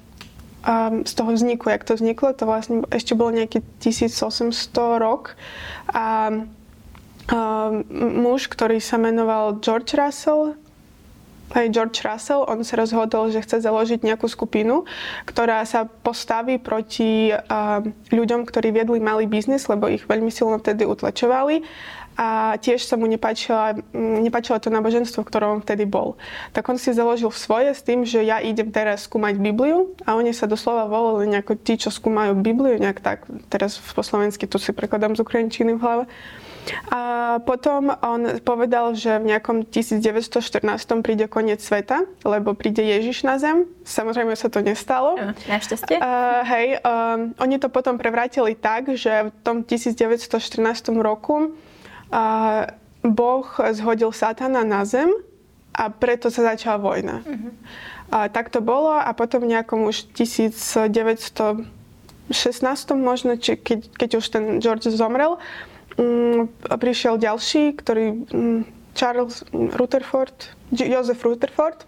a 0.60 0.92
z 1.08 1.12
toho 1.16 1.32
vzniku, 1.32 1.72
jak 1.72 1.84
to 1.88 1.96
vzniklo, 1.96 2.36
to 2.36 2.44
vlastne 2.44 2.84
ešte 2.92 3.16
bol 3.16 3.32
nejaký 3.32 3.64
1800 3.80 5.00
rok. 5.00 5.36
A, 5.88 6.44
muž, 7.94 8.50
ktorý 8.50 8.82
sa 8.82 8.98
menoval 8.98 9.62
George 9.62 9.94
Russell, 9.94 10.58
aj 11.50 11.66
George 11.74 12.02
Russell, 12.06 12.46
on 12.46 12.62
sa 12.62 12.78
rozhodol, 12.78 13.30
že 13.34 13.42
chce 13.42 13.62
založiť 13.66 14.06
nejakú 14.06 14.30
skupinu, 14.30 14.86
ktorá 15.26 15.66
sa 15.66 15.86
postaví 15.86 16.62
proti 16.62 17.34
ľuďom, 18.10 18.46
ktorí 18.46 18.70
viedli 18.70 19.02
malý 19.02 19.26
biznis, 19.26 19.66
lebo 19.66 19.90
ich 19.90 20.06
veľmi 20.06 20.30
silno 20.30 20.62
vtedy 20.62 20.86
utlačovali 20.86 21.66
a 22.20 22.60
tiež 22.60 22.84
sa 22.84 23.00
mu 23.00 23.08
nepáčilo, 23.08 23.80
nepáčilo 23.96 24.60
to 24.60 24.68
náboženstvo, 24.68 25.24
v 25.24 25.28
ktorom 25.32 25.64
vtedy 25.64 25.88
bol. 25.88 26.20
Tak 26.52 26.68
on 26.68 26.76
si 26.76 26.92
založil 26.92 27.32
svoje 27.32 27.72
s 27.72 27.80
tým, 27.80 28.04
že 28.04 28.20
ja 28.20 28.44
idem 28.44 28.68
teraz 28.68 29.08
skúmať 29.08 29.40
Bibliu 29.40 29.96
a 30.04 30.20
oni 30.20 30.36
sa 30.36 30.44
doslova 30.44 30.84
volali 30.84 31.32
nejako 31.32 31.56
tí, 31.56 31.80
čo 31.80 31.88
skúmajú 31.88 32.36
Bibliu, 32.36 32.76
nejak 32.76 33.00
tak, 33.00 33.24
teraz 33.48 33.80
po 33.80 34.04
slovensky 34.04 34.44
to 34.44 34.60
si 34.60 34.76
prekladám 34.76 35.16
z 35.16 35.24
ukrajinčiny 35.24 35.80
v 35.80 35.80
hlave. 35.80 36.04
A 36.92 37.00
potom 37.40 37.88
on 38.04 38.36
povedal, 38.44 38.92
že 38.92 39.16
v 39.16 39.32
nejakom 39.32 39.64
1914 39.64 40.60
príde 41.00 41.24
koniec 41.24 41.64
sveta, 41.64 42.04
lebo 42.20 42.52
príde 42.52 42.84
Ježiš 42.84 43.24
na 43.24 43.40
zem. 43.40 43.64
Samozrejme 43.88 44.36
sa 44.36 44.52
to 44.52 44.60
nestalo. 44.60 45.16
Našťastie. 45.48 45.96
Uh, 45.96 46.44
hej, 46.44 46.66
um, 46.84 47.32
oni 47.40 47.56
to 47.56 47.72
potom 47.72 47.96
prevrátili 47.96 48.52
tak, 48.52 48.92
že 48.92 49.32
v 49.32 49.40
tom 49.40 49.56
1914 49.64 50.20
roku 51.00 51.56
a 52.12 52.66
Boh 53.00 53.46
zhodil 53.72 54.12
Satana 54.12 54.66
na 54.66 54.84
zem 54.84 55.08
a 55.72 55.88
preto 55.88 56.28
sa 56.28 56.52
začala 56.52 56.76
vojna. 56.76 57.22
Uh-huh. 57.24 57.52
A 58.10 58.28
tak 58.28 58.50
to 58.50 58.60
bolo 58.60 58.90
a 58.90 59.06
potom 59.14 59.46
nejakom 59.46 59.86
už 59.86 60.10
1916 60.18 61.64
možno, 62.98 63.38
či 63.38 63.54
keď, 63.56 63.80
keď 63.94 64.10
už 64.18 64.26
ten 64.28 64.44
George 64.58 64.90
zomrel, 64.90 65.38
um, 65.96 66.50
prišiel 66.66 67.16
ďalší, 67.16 67.78
ktorý 67.78 68.06
um, 68.34 68.66
Charles 68.98 69.46
Rutherford, 69.54 70.34
Joseph 70.74 71.22
Rutherford, 71.22 71.86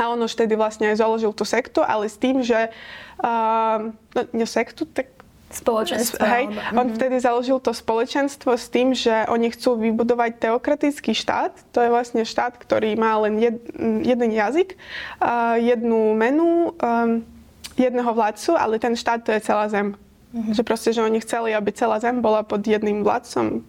a 0.00 0.08
on 0.08 0.24
už 0.24 0.32
tedy 0.32 0.56
vlastne 0.56 0.88
aj 0.88 1.04
založil 1.04 1.36
tú 1.36 1.44
sektu, 1.44 1.84
ale 1.84 2.08
s 2.08 2.16
tým, 2.16 2.40
že 2.40 2.72
uh, 3.20 3.92
no, 3.92 4.20
nie 4.32 4.48
sektu, 4.48 4.88
tak 4.88 5.12
Spoločenstvo. 5.52 6.24
Hej, 6.24 6.48
on 6.72 6.88
mhm. 6.88 6.96
vtedy 6.96 7.16
založil 7.20 7.60
to 7.60 7.76
spoločenstvo 7.76 8.56
s 8.56 8.72
tým, 8.72 8.96
že 8.96 9.28
oni 9.28 9.52
chcú 9.52 9.76
vybudovať 9.76 10.40
teokratický 10.40 11.12
štát. 11.12 11.52
To 11.76 11.84
je 11.84 11.92
vlastne 11.92 12.24
štát, 12.24 12.56
ktorý 12.56 12.96
má 12.96 13.20
len 13.20 13.36
jed, 13.36 13.60
jeden 14.02 14.30
jazyk, 14.32 14.80
jednu 15.60 16.16
menu, 16.16 16.72
um, 16.72 17.20
jedného 17.76 18.12
vládcu, 18.12 18.56
ale 18.56 18.80
ten 18.80 18.96
štát 18.96 19.20
to 19.24 19.32
je 19.32 19.40
celá 19.44 19.68
zem. 19.68 19.92
Uh-huh. 20.32 20.52
Že 20.56 20.62
proste, 20.64 20.90
že 20.96 21.04
oni 21.04 21.20
chceli, 21.20 21.52
aby 21.52 21.68
celá 21.76 22.00
zem 22.00 22.24
bola 22.24 22.40
pod 22.40 22.64
jedným 22.64 23.04
vládcom, 23.04 23.60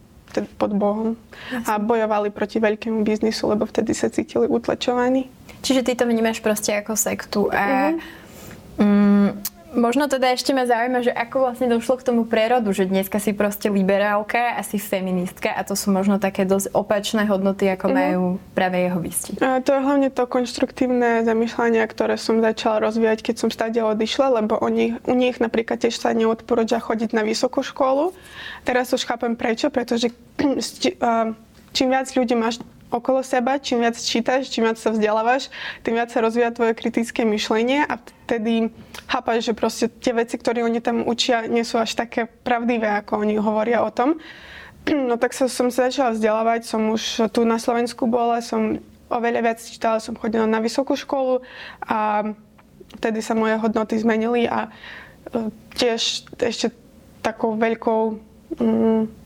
pod 0.55 0.71
Bohom. 0.71 1.19
Jasne. 1.51 1.67
A 1.67 1.71
bojovali 1.77 2.31
proti 2.31 2.63
veľkému 2.63 3.03
biznisu, 3.03 3.51
lebo 3.51 3.67
vtedy 3.67 3.91
sa 3.91 4.07
cítili 4.07 4.47
utlačovaní. 4.47 5.27
Čiže 5.63 5.83
ty 5.83 5.91
to 5.99 6.07
vnímaš 6.07 6.39
proste 6.39 6.71
ako 6.79 6.95
sektu. 6.95 7.51
A 7.51 7.91
uh-huh. 7.91 8.79
um, 8.79 9.29
Možno 9.73 10.05
teda 10.05 10.29
ešte 10.37 10.53
ma 10.53 10.69
zaujíma, 10.69 11.01
že 11.01 11.09
ako 11.09 11.49
vlastne 11.49 11.65
došlo 11.65 11.97
k 11.97 12.05
tomu 12.05 12.29
prerodu, 12.29 12.69
že 12.69 12.85
dneska 12.85 13.17
si 13.17 13.33
proste 13.33 13.73
liberálka 13.73 14.53
a 14.53 14.61
si 14.61 14.77
feministka 14.77 15.49
a 15.49 15.65
to 15.65 15.73
sú 15.73 15.89
možno 15.89 16.21
také 16.21 16.45
dosť 16.45 16.77
opačné 16.77 17.25
hodnoty, 17.25 17.65
ako 17.73 17.89
mm. 17.89 17.93
majú 17.93 18.23
práve 18.53 18.85
jeho 18.85 18.99
vysti. 19.01 19.31
To 19.41 19.69
je 19.73 19.81
hlavne 19.81 20.13
to 20.13 20.29
konštruktívne 20.29 21.25
zamýšľanie, 21.25 21.81
ktoré 21.89 22.21
som 22.21 22.37
začala 22.37 22.85
rozvíjať, 22.85 23.25
keď 23.25 23.35
som 23.41 23.49
stáde 23.49 23.81
odišla, 23.81 24.45
lebo 24.45 24.61
oni, 24.61 25.01
u 25.09 25.13
nich 25.17 25.41
napríklad 25.41 25.81
tiež 25.81 25.97
sa 25.97 26.13
neodporúča 26.13 26.77
chodiť 26.77 27.17
na 27.17 27.25
vysokú 27.25 27.65
školu. 27.65 28.13
Teraz 28.61 28.93
už 28.93 29.09
chápem 29.09 29.33
prečo, 29.33 29.73
pretože 29.73 30.13
čím 31.75 31.87
viac 31.89 32.07
ľudí 32.13 32.37
máš 32.37 32.61
okolo 32.93 33.25
seba, 33.25 33.57
čím 33.57 33.81
viac 33.81 33.97
čítaš, 33.97 34.53
čím 34.53 34.69
viac 34.69 34.77
sa 34.77 34.93
vzdelávaš, 34.93 35.49
tým 35.81 35.97
viac 35.97 36.13
sa 36.13 36.21
rozvíja 36.21 36.53
tvoje 36.53 36.77
kritické 36.77 37.25
myšlenie 37.25 37.89
a 37.89 37.97
vtedy 37.97 38.69
chápaš, 39.09 39.49
že 39.49 39.53
proste 39.57 39.85
tie 39.89 40.13
veci, 40.13 40.37
ktoré 40.37 40.61
oni 40.61 40.79
tam 40.79 41.01
učia, 41.03 41.49
nie 41.49 41.65
sú 41.65 41.81
až 41.81 41.97
také 41.97 42.29
pravdivé, 42.29 43.01
ako 43.01 43.25
oni 43.25 43.41
hovoria 43.41 43.81
o 43.81 43.89
tom. 43.89 44.17
No 44.83 45.15
tak 45.15 45.31
sa, 45.31 45.47
som 45.47 45.71
sa 45.71 45.87
začala 45.87 46.11
vzdelávať, 46.11 46.67
som 46.67 46.91
už 46.91 47.31
tu 47.31 47.47
na 47.47 47.55
Slovensku 47.55 48.03
bola, 48.03 48.43
som 48.43 48.83
oveľa 49.07 49.39
viac 49.39 49.59
čítala, 49.63 50.03
som 50.03 50.11
chodila 50.19 50.43
na 50.43 50.59
vysokú 50.59 50.99
školu 50.99 51.39
a 51.87 52.27
vtedy 52.99 53.23
sa 53.23 53.31
moje 53.31 53.55
hodnoty 53.63 53.95
zmenili 53.95 54.43
a 54.43 54.67
e, 54.67 54.69
tiež 55.79 56.27
ešte 56.35 56.75
takou 57.23 57.55
veľkou 57.55 58.01
mm, 58.59 59.22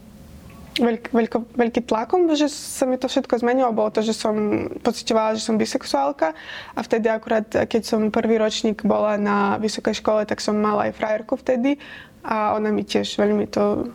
veľk, 0.79 1.03
veľko, 1.13 1.38
veľký 1.53 1.81
tlakom, 1.86 2.29
že 2.34 2.48
sa 2.50 2.86
mi 2.86 2.98
to 2.98 3.10
všetko 3.10 3.41
zmenilo, 3.41 3.75
bolo 3.75 3.89
to, 3.89 4.05
že 4.05 4.13
som 4.13 4.67
pocitovala, 4.81 5.38
že 5.38 5.46
som 5.46 5.57
bisexuálka 5.57 6.34
a 6.74 6.79
vtedy 6.81 7.10
akurát, 7.10 7.46
keď 7.46 7.81
som 7.84 8.13
prvý 8.13 8.38
ročník 8.38 8.86
bola 8.86 9.17
na 9.17 9.57
vysokej 9.57 10.00
škole, 10.00 10.25
tak 10.25 10.41
som 10.41 10.57
mala 10.57 10.89
aj 10.89 10.98
frajerku 10.98 11.38
vtedy 11.38 11.81
a 12.22 12.53
ona 12.57 12.69
mi 12.69 12.86
tiež 12.86 13.17
veľmi 13.17 13.50
to 13.50 13.91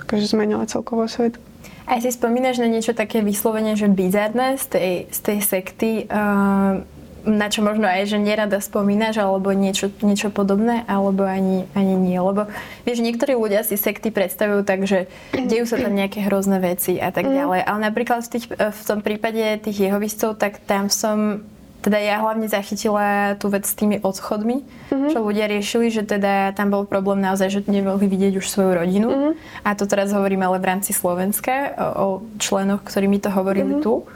akože 0.00 0.26
zmenila 0.30 0.66
celkovo 0.66 1.06
svet. 1.06 1.38
Aj 1.84 2.00
si 2.00 2.08
spomínaš 2.08 2.64
na 2.64 2.68
niečo 2.68 2.96
také 2.96 3.20
vyslovene, 3.20 3.76
že 3.76 3.92
bizarné 3.92 4.56
z 4.56 4.66
tej, 4.72 4.92
z 5.12 5.18
tej 5.20 5.38
sekty. 5.44 5.90
Uh 6.08 6.93
na 7.24 7.48
čo 7.48 7.64
možno 7.64 7.88
aj, 7.88 8.14
že 8.14 8.18
nerada 8.20 8.60
spomínaš, 8.60 9.18
alebo 9.18 9.50
niečo, 9.56 9.88
niečo 10.04 10.28
podobné, 10.28 10.84
alebo 10.84 11.24
ani, 11.24 11.64
ani 11.72 11.96
nie. 11.96 12.20
Lebo 12.20 12.46
vieš, 12.84 13.00
niektorí 13.00 13.34
ľudia 13.34 13.64
si 13.64 13.80
sekty 13.80 14.12
predstavujú 14.12 14.62
tak, 14.62 14.84
že 14.84 15.08
dejú 15.32 15.64
sa 15.64 15.80
tam 15.80 15.96
nejaké 15.96 16.24
hrozné 16.28 16.60
veci 16.60 17.00
a 17.00 17.08
tak 17.10 17.26
mm. 17.26 17.34
ďalej. 17.34 17.60
Ale 17.64 17.78
napríklad 17.80 18.20
v, 18.24 18.30
tých, 18.30 18.46
v 18.52 18.82
tom 18.84 19.00
prípade 19.00 19.40
tých 19.64 19.90
jehovistov, 19.90 20.36
tak 20.36 20.60
tam 20.68 20.92
som 20.92 21.42
teda 21.84 22.00
ja 22.00 22.16
hlavne 22.16 22.48
zachytila 22.48 23.36
tú 23.36 23.52
vec 23.52 23.68
s 23.68 23.76
tými 23.76 24.00
odchodmi, 24.00 24.64
mm-hmm. 24.64 25.10
čo 25.12 25.20
ľudia 25.20 25.44
riešili, 25.52 25.92
že 25.92 26.00
teda 26.08 26.56
tam 26.56 26.72
bol 26.72 26.88
problém 26.88 27.20
naozaj, 27.20 27.52
že 27.52 27.60
nemohli 27.68 28.08
vidieť 28.08 28.40
už 28.40 28.48
svoju 28.48 28.72
rodinu. 28.72 29.08
Mm-hmm. 29.12 29.32
A 29.68 29.76
to 29.76 29.84
teraz 29.84 30.08
hovorím 30.16 30.48
ale 30.48 30.56
v 30.64 30.68
rámci 30.72 30.96
Slovenska 30.96 31.76
o, 31.76 31.84
o 31.92 32.06
členoch, 32.40 32.80
ktorí 32.88 33.04
mi 33.04 33.20
to 33.20 33.28
hovorili 33.28 33.76
mm-hmm. 33.76 33.84
tu. 33.84 34.08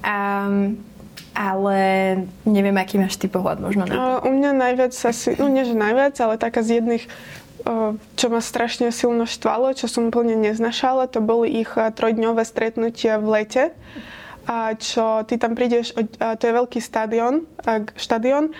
A 0.00 0.48
ale 1.32 1.78
neviem, 2.44 2.76
aký 2.76 3.00
máš 3.00 3.16
ty 3.16 3.26
pohľad 3.28 3.60
možno 3.60 3.88
na 3.88 3.94
to. 3.94 4.28
U 4.28 4.30
mňa 4.32 4.50
najviac 4.52 4.92
asi, 4.92 5.34
no 5.40 5.48
nie 5.48 5.64
že 5.64 5.72
najviac, 5.72 6.16
ale 6.20 6.36
taká 6.36 6.60
z 6.60 6.80
jedných 6.80 7.08
čo 8.18 8.26
ma 8.26 8.42
strašne 8.42 8.90
silno 8.90 9.22
štvalo, 9.22 9.74
čo 9.78 9.86
som 9.86 10.10
úplne 10.10 10.34
neznašala, 10.34 11.06
to 11.06 11.22
boli 11.22 11.62
ich 11.62 11.70
trojdňové 11.70 12.42
stretnutia 12.42 13.22
v 13.22 13.26
lete. 13.38 13.64
a 14.42 14.74
čo 14.74 15.22
ty 15.22 15.38
tam 15.38 15.54
prídeš, 15.54 15.94
a 16.18 16.34
to 16.34 16.50
je 16.50 16.58
veľký 16.58 16.82
stadion, 16.82 17.46
štadión, 17.94 18.50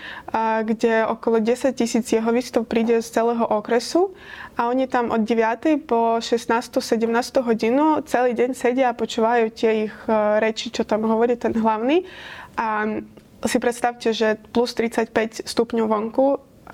kde 0.62 1.02
okolo 1.10 1.42
10 1.42 1.74
tisíc 1.74 2.06
jehovistov 2.14 2.70
príde 2.70 3.02
z 3.02 3.08
celého 3.10 3.42
okresu 3.42 4.14
a 4.54 4.70
oni 4.70 4.86
tam 4.86 5.10
od 5.10 5.26
9. 5.26 5.82
po 5.82 6.22
16. 6.22 6.78
17. 6.78 7.02
hodinu 7.42 7.98
celý 8.06 8.36
deň 8.36 8.54
sedia 8.54 8.92
a 8.92 8.98
počúvajú 8.98 9.48
tie 9.50 9.88
ich 9.88 9.94
e, 10.04 10.12
reči, 10.44 10.68
čo 10.68 10.84
tam 10.84 11.08
hovorí 11.08 11.40
ten 11.40 11.56
hlavný. 11.56 12.04
A 12.56 12.86
si 13.42 13.58
predstavte, 13.58 14.14
že 14.14 14.38
plus 14.54 14.74
35 14.74 15.46
stupňov 15.46 15.86
vonku 15.90 16.26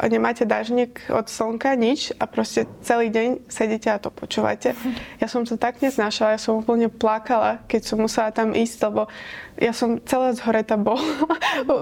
nemáte 0.06 0.46
dažník 0.46 1.10
od 1.10 1.26
slnka, 1.26 1.74
nič 1.74 2.14
a 2.22 2.30
proste 2.30 2.70
celý 2.86 3.10
deň 3.10 3.50
sedíte 3.50 3.90
a 3.90 3.98
to 3.98 4.14
počúvate. 4.14 4.78
Ja 5.18 5.26
som 5.26 5.42
to 5.42 5.58
tak 5.58 5.82
neznášala, 5.82 6.38
ja 6.38 6.40
som 6.40 6.62
úplne 6.62 6.86
plakala, 6.86 7.58
keď 7.66 7.82
som 7.82 7.98
musela 7.98 8.30
tam 8.30 8.54
ísť, 8.54 8.78
lebo 8.86 9.10
ja 9.58 9.74
som 9.74 9.98
celá 10.06 10.30
zhoreta 10.38 10.78
bola. 10.78 11.02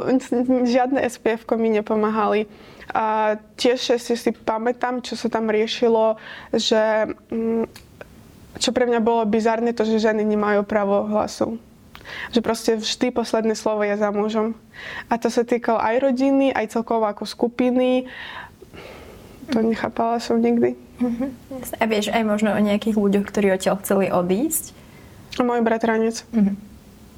Žiadne 0.72 1.04
spf 1.12 1.44
mi 1.60 1.68
nepomáhali. 1.76 2.48
A 2.94 3.36
tiež 3.58 3.98
si, 4.00 4.14
si 4.14 4.30
pamätám, 4.32 5.04
čo 5.04 5.18
sa 5.18 5.28
tam 5.28 5.50
riešilo, 5.52 6.16
že 6.54 7.10
mm, 7.28 7.66
čo 8.56 8.70
pre 8.72 8.88
mňa 8.88 9.04
bolo 9.04 9.28
bizarné, 9.28 9.76
to, 9.76 9.84
že 9.84 10.00
ženy 10.00 10.24
nemajú 10.24 10.64
právo 10.64 11.04
hlasu. 11.04 11.60
Že 12.32 12.40
proste 12.42 12.70
vždy 12.78 13.12
posledné 13.12 13.54
slovo 13.54 13.82
je 13.86 13.96
za 13.96 14.10
mužom. 14.10 14.58
A 15.10 15.18
to 15.18 15.32
sa 15.32 15.42
týkalo 15.42 15.80
aj 15.80 16.02
rodiny, 16.02 16.52
aj 16.52 16.76
celkovo 16.76 17.06
ako 17.06 17.24
skupiny. 17.24 18.06
To 19.54 19.62
nechápala 19.62 20.18
som 20.18 20.42
nikdy. 20.42 20.74
Uh-huh. 20.96 21.28
A 21.76 21.84
vieš 21.84 22.08
aj 22.10 22.24
možno 22.24 22.56
o 22.56 22.60
nejakých 22.60 22.96
ľuďoch, 22.96 23.28
ktorí 23.28 23.52
odtiaľ 23.52 23.78
chceli 23.84 24.08
odísť? 24.08 24.72
Môj 25.38 25.60
bratranec. 25.60 26.24
Uh-huh. 26.32 26.56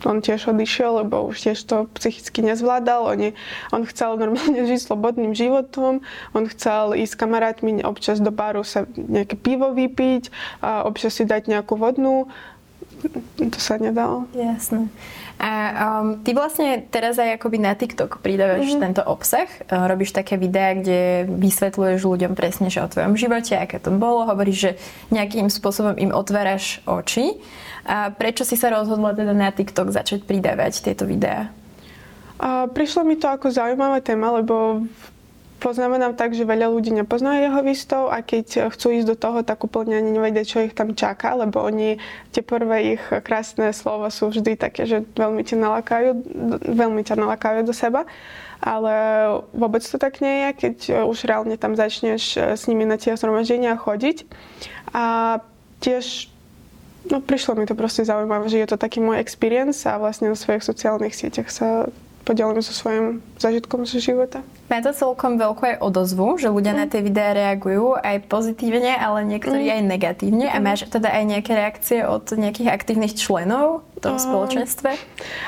On 0.07 0.23
tiež 0.23 0.55
odišiel, 0.55 1.03
lebo 1.03 1.27
už 1.27 1.43
tiež 1.43 1.59
to 1.67 1.91
psychicky 1.99 2.47
nezvládal. 2.47 3.11
On, 3.11 3.19
je, 3.19 3.31
on 3.75 3.83
chcel 3.83 4.15
normálne 4.15 4.63
žiť 4.71 4.79
slobodným 4.87 5.35
životom. 5.35 6.07
On 6.35 6.45
chcel 6.47 6.95
ísť 6.95 7.13
s 7.15 7.19
kamarátmi 7.19 7.83
občas 7.83 8.23
do 8.23 8.31
baru 8.31 8.63
sa 8.63 8.87
nejaké 8.95 9.35
pivo 9.35 9.75
vypiť, 9.75 10.31
a 10.63 10.87
občas 10.87 11.19
si 11.19 11.27
dať 11.27 11.51
nejakú 11.51 11.75
vodnú 11.75 12.31
to 13.55 13.59
sa 13.61 13.79
nedalo. 13.79 14.27
Jasné. 14.35 14.91
A 15.39 15.51
um, 16.03 16.19
ty 16.27 16.35
vlastne 16.35 16.83
teraz 16.91 17.15
aj 17.15 17.39
akoby 17.39 17.63
na 17.63 17.79
TikTok 17.79 18.19
pridávaš 18.19 18.75
mm-hmm. 18.75 18.83
tento 18.83 19.03
obsah. 19.07 19.47
Uh, 19.71 19.87
robíš 19.87 20.11
také 20.11 20.35
videá, 20.35 20.75
kde 20.75 21.31
vysvetľuješ 21.31 22.03
ľuďom 22.03 22.35
presne, 22.35 22.67
že 22.67 22.83
o 22.83 22.91
tvojom 22.91 23.15
živote, 23.15 23.55
aké 23.55 23.79
to 23.79 23.95
bolo. 23.95 24.27
Hovoríš, 24.27 24.59
že 24.59 24.71
nejakým 25.15 25.47
spôsobom 25.47 25.95
im 25.95 26.11
otváraš 26.11 26.83
oči. 26.91 27.39
A 27.87 28.11
prečo 28.11 28.43
si 28.43 28.59
sa 28.59 28.75
rozhodla 28.75 29.15
teda 29.15 29.31
na 29.31 29.55
TikTok 29.55 29.95
začať 29.95 30.27
pridávať 30.27 30.83
tieto 30.83 31.07
videá? 31.07 31.55
A 32.39 32.67
prišlo 32.67 33.07
mi 33.07 33.15
to 33.15 33.31
ako 33.31 33.51
zaujímavá 33.55 34.03
téma, 34.03 34.35
lebo 34.43 34.83
poznamenám 35.59 36.15
tak, 36.15 36.33
že 36.33 36.47
veľa 36.47 36.71
ľudí 36.71 36.95
nepozná 36.95 37.43
jeho 37.43 37.61
výstov 37.61 38.09
a 38.15 38.23
keď 38.23 38.71
chcú 38.73 38.95
ísť 38.95 39.07
do 39.11 39.17
toho, 39.19 39.39
tak 39.43 39.61
úplne 39.67 39.99
ani 39.99 40.15
nevedia, 40.15 40.47
čo 40.47 40.63
ich 40.63 40.73
tam 40.73 40.95
čaká, 40.95 41.35
lebo 41.35 41.61
oni, 41.61 41.99
tie 42.31 42.41
prvé 42.41 42.97
ich 42.97 43.03
krásne 43.27 43.75
slova 43.75 44.09
sú 44.09 44.31
vždy 44.31 44.55
také, 44.55 44.87
že 44.87 45.03
veľmi 45.19 45.43
ťa 45.43 45.57
nalakajú, 45.59 46.11
veľmi 46.63 47.03
ťa 47.03 47.15
nalakajú 47.19 47.67
do 47.67 47.75
seba. 47.75 48.07
Ale 48.59 48.95
vôbec 49.55 49.87
to 49.87 50.03
tak 50.03 50.19
nie 50.19 50.43
je, 50.43 50.49
keď 50.67 50.77
už 51.07 51.31
reálne 51.31 51.55
tam 51.55 51.79
začneš 51.79 52.35
s 52.59 52.67
nimi 52.67 52.83
na 52.83 52.99
tie 52.99 53.15
zhromaždenia 53.15 53.79
chodiť. 53.79 54.27
A 54.91 55.39
tiež 55.79 56.27
no, 57.07 57.23
prišlo 57.23 57.55
mi 57.55 57.71
to 57.71 57.79
proste 57.79 58.03
zaujímavé, 58.03 58.51
že 58.51 58.59
je 58.59 58.69
to 58.75 58.79
taký 58.81 58.99
môj 58.99 59.23
experience 59.23 59.87
a 59.87 60.03
vlastne 60.03 60.31
na 60.31 60.35
svojich 60.35 60.67
sociálnych 60.67 61.15
sieťach 61.15 61.51
sa 61.55 61.87
podelím 62.29 62.61
so 62.61 62.77
svojím 62.77 63.25
zažitkom 63.41 63.89
zo 63.89 63.97
života. 63.97 64.45
Má 64.69 64.85
to 64.85 64.93
celkom 64.93 65.41
veľkú 65.41 65.65
aj 65.65 65.77
odozvu, 65.81 66.37
že 66.37 66.53
ľudia 66.53 66.77
mm. 66.77 66.81
na 66.85 66.87
tie 66.93 67.01
videá 67.01 67.33
reagujú 67.33 67.97
aj 67.97 68.29
pozitívne, 68.29 68.93
ale 69.01 69.25
niektorí 69.25 69.65
mm. 69.65 69.73
aj 69.73 69.83
negatívne. 69.89 70.47
Mm. 70.53 70.53
A 70.53 70.57
máš 70.61 70.85
teda 70.93 71.09
aj 71.09 71.25
nejaké 71.25 71.53
reakcie 71.57 72.05
od 72.05 72.29
nejakých 72.29 72.69
aktívnych 72.69 73.17
členov 73.17 73.89
v 73.97 73.99
tom 74.05 74.21
um, 74.21 74.23
spoločenstve? 74.23 74.93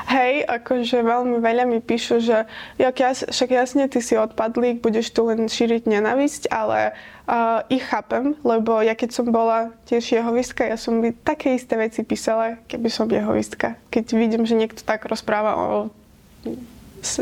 Hej, 0.08 0.48
akože 0.48 1.04
veľmi 1.04 1.36
veľa 1.36 1.68
mi 1.68 1.84
píšu, 1.84 2.24
že 2.24 2.48
jak 2.80 2.96
jas, 2.96 3.28
však 3.28 3.50
jasne, 3.52 3.84
ty 3.92 4.00
si 4.00 4.16
odpadlík, 4.16 4.80
budeš 4.80 5.12
tu 5.12 5.28
len 5.28 5.52
šíriť 5.52 5.84
nenavisť, 5.84 6.48
ale 6.48 6.96
uh, 7.28 7.60
ich 7.68 7.84
chápem, 7.84 8.40
lebo 8.40 8.80
ja 8.80 8.96
keď 8.96 9.20
som 9.20 9.28
bola 9.28 9.76
tiež 9.84 10.16
jehovistka, 10.16 10.64
ja 10.64 10.80
som 10.80 11.04
by 11.04 11.12
také 11.12 11.60
isté 11.60 11.76
veci 11.76 12.00
písala, 12.08 12.56
keby 12.72 12.88
som 12.88 13.04
jehovistka. 13.04 13.76
Keď 13.92 14.16
vidím, 14.16 14.48
že 14.48 14.56
niekto 14.56 14.80
tak 14.80 15.04
rozpráva 15.04 15.60
o 15.60 15.68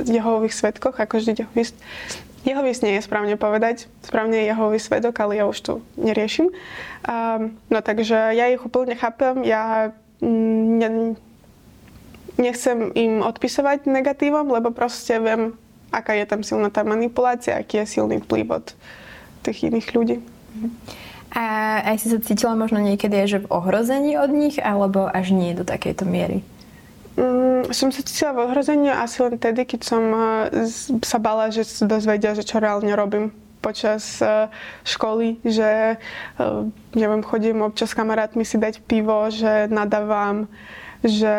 Jehovových 0.06 0.54
svetkoch, 0.54 0.98
akože 0.98 1.34
Jehovist, 1.34 1.76
Jehovis 2.46 2.80
nie 2.80 2.96
je 2.96 3.02
správne 3.02 3.34
povedať, 3.34 3.90
správne 4.06 4.40
je 4.40 4.50
Jehový 4.54 4.78
svedok, 4.78 5.18
ale 5.20 5.42
ja 5.42 5.44
už 5.44 5.58
to 5.58 5.72
neriešim. 5.98 6.48
Um, 7.04 7.58
no 7.68 7.82
takže 7.82 8.14
ja 8.14 8.46
ich 8.48 8.62
úplne 8.62 8.94
chápem, 8.94 9.42
ja 9.42 9.90
mm, 10.22 10.64
ne, 10.78 10.88
nechcem 12.38 12.94
im 12.94 13.20
odpisovať 13.26 13.90
negatívom, 13.90 14.48
lebo 14.54 14.70
proste 14.70 15.18
viem, 15.18 15.58
aká 15.90 16.14
je 16.14 16.24
tam 16.24 16.40
silná 16.46 16.70
tá 16.70 16.86
manipulácia, 16.86 17.58
aký 17.58 17.82
je 17.82 17.98
silný 17.98 18.22
vplyv 18.22 18.62
od 18.62 18.66
tých 19.42 19.68
iných 19.68 19.88
ľudí. 19.92 20.16
A 21.34 21.44
aj 21.84 21.96
si 22.00 22.06
sa 22.08 22.18
cítila 22.22 22.56
možno 22.56 22.80
niekedy 22.80 23.18
že 23.28 23.44
v 23.44 23.50
ohrození 23.52 24.16
od 24.16 24.32
nich, 24.32 24.56
alebo 24.56 25.04
až 25.04 25.34
nie 25.34 25.52
do 25.52 25.66
takejto 25.66 26.08
miery? 26.08 26.40
Mm, 27.18 27.74
som 27.74 27.90
sa 27.90 28.06
cítila 28.06 28.30
v 28.30 28.46
ohrození 28.46 28.94
asi 28.94 29.18
len 29.26 29.42
tedy, 29.42 29.66
keď 29.66 29.80
som 29.82 30.02
uh, 30.14 30.46
sa 31.02 31.18
bala, 31.18 31.50
že 31.50 31.66
dozvedia, 31.82 32.38
že 32.38 32.46
čo 32.46 32.62
reálne 32.62 32.94
robím 32.94 33.34
počas 33.58 34.22
uh, 34.22 34.46
školy, 34.86 35.42
že 35.42 35.98
uh, 35.98 36.70
neviem, 36.94 37.26
chodím 37.26 37.66
občas 37.66 37.90
s 37.90 37.98
kamarátmi 37.98 38.46
si 38.46 38.54
dať 38.54 38.86
pivo, 38.86 39.26
že 39.34 39.66
nadávam, 39.66 40.46
že 40.98 41.34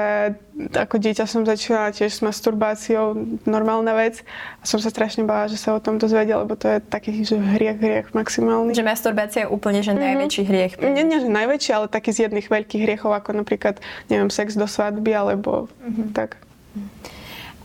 ako 0.72 1.04
dieťa 1.04 1.28
som 1.28 1.44
začala 1.44 1.92
tiež 1.92 2.16
s 2.16 2.22
masturbáciou, 2.24 3.16
normálna 3.44 3.92
vec. 3.92 4.24
A 4.60 4.64
som 4.64 4.80
sa 4.80 4.88
strašne 4.88 5.28
bála, 5.28 5.52
že 5.52 5.60
sa 5.60 5.76
o 5.76 5.84
tom 5.84 6.00
dozvedia, 6.00 6.40
lebo 6.40 6.56
to 6.56 6.68
je 6.68 6.78
taký 6.80 7.28
že 7.28 7.36
hriech, 7.36 7.80
hriech 7.80 8.08
maximálny. 8.16 8.72
Že 8.72 8.88
masturbácia 8.88 9.40
je 9.44 9.50
úplne 9.52 9.84
že 9.84 9.92
mm-hmm. 9.92 10.08
najväčší 10.08 10.42
hriech. 10.48 10.74
Nie, 10.80 11.04
nie, 11.04 11.20
že 11.20 11.28
najväčší, 11.28 11.72
ale 11.76 11.86
taký 11.92 12.16
z 12.16 12.32
jedných 12.32 12.48
veľkých 12.48 12.82
hriechov, 12.88 13.12
ako 13.12 13.36
napríklad, 13.36 13.84
neviem, 14.08 14.32
sex 14.32 14.56
do 14.56 14.64
svadby, 14.64 15.12
alebo 15.12 15.68
mm-hmm. 15.84 16.16
tak. 16.16 16.40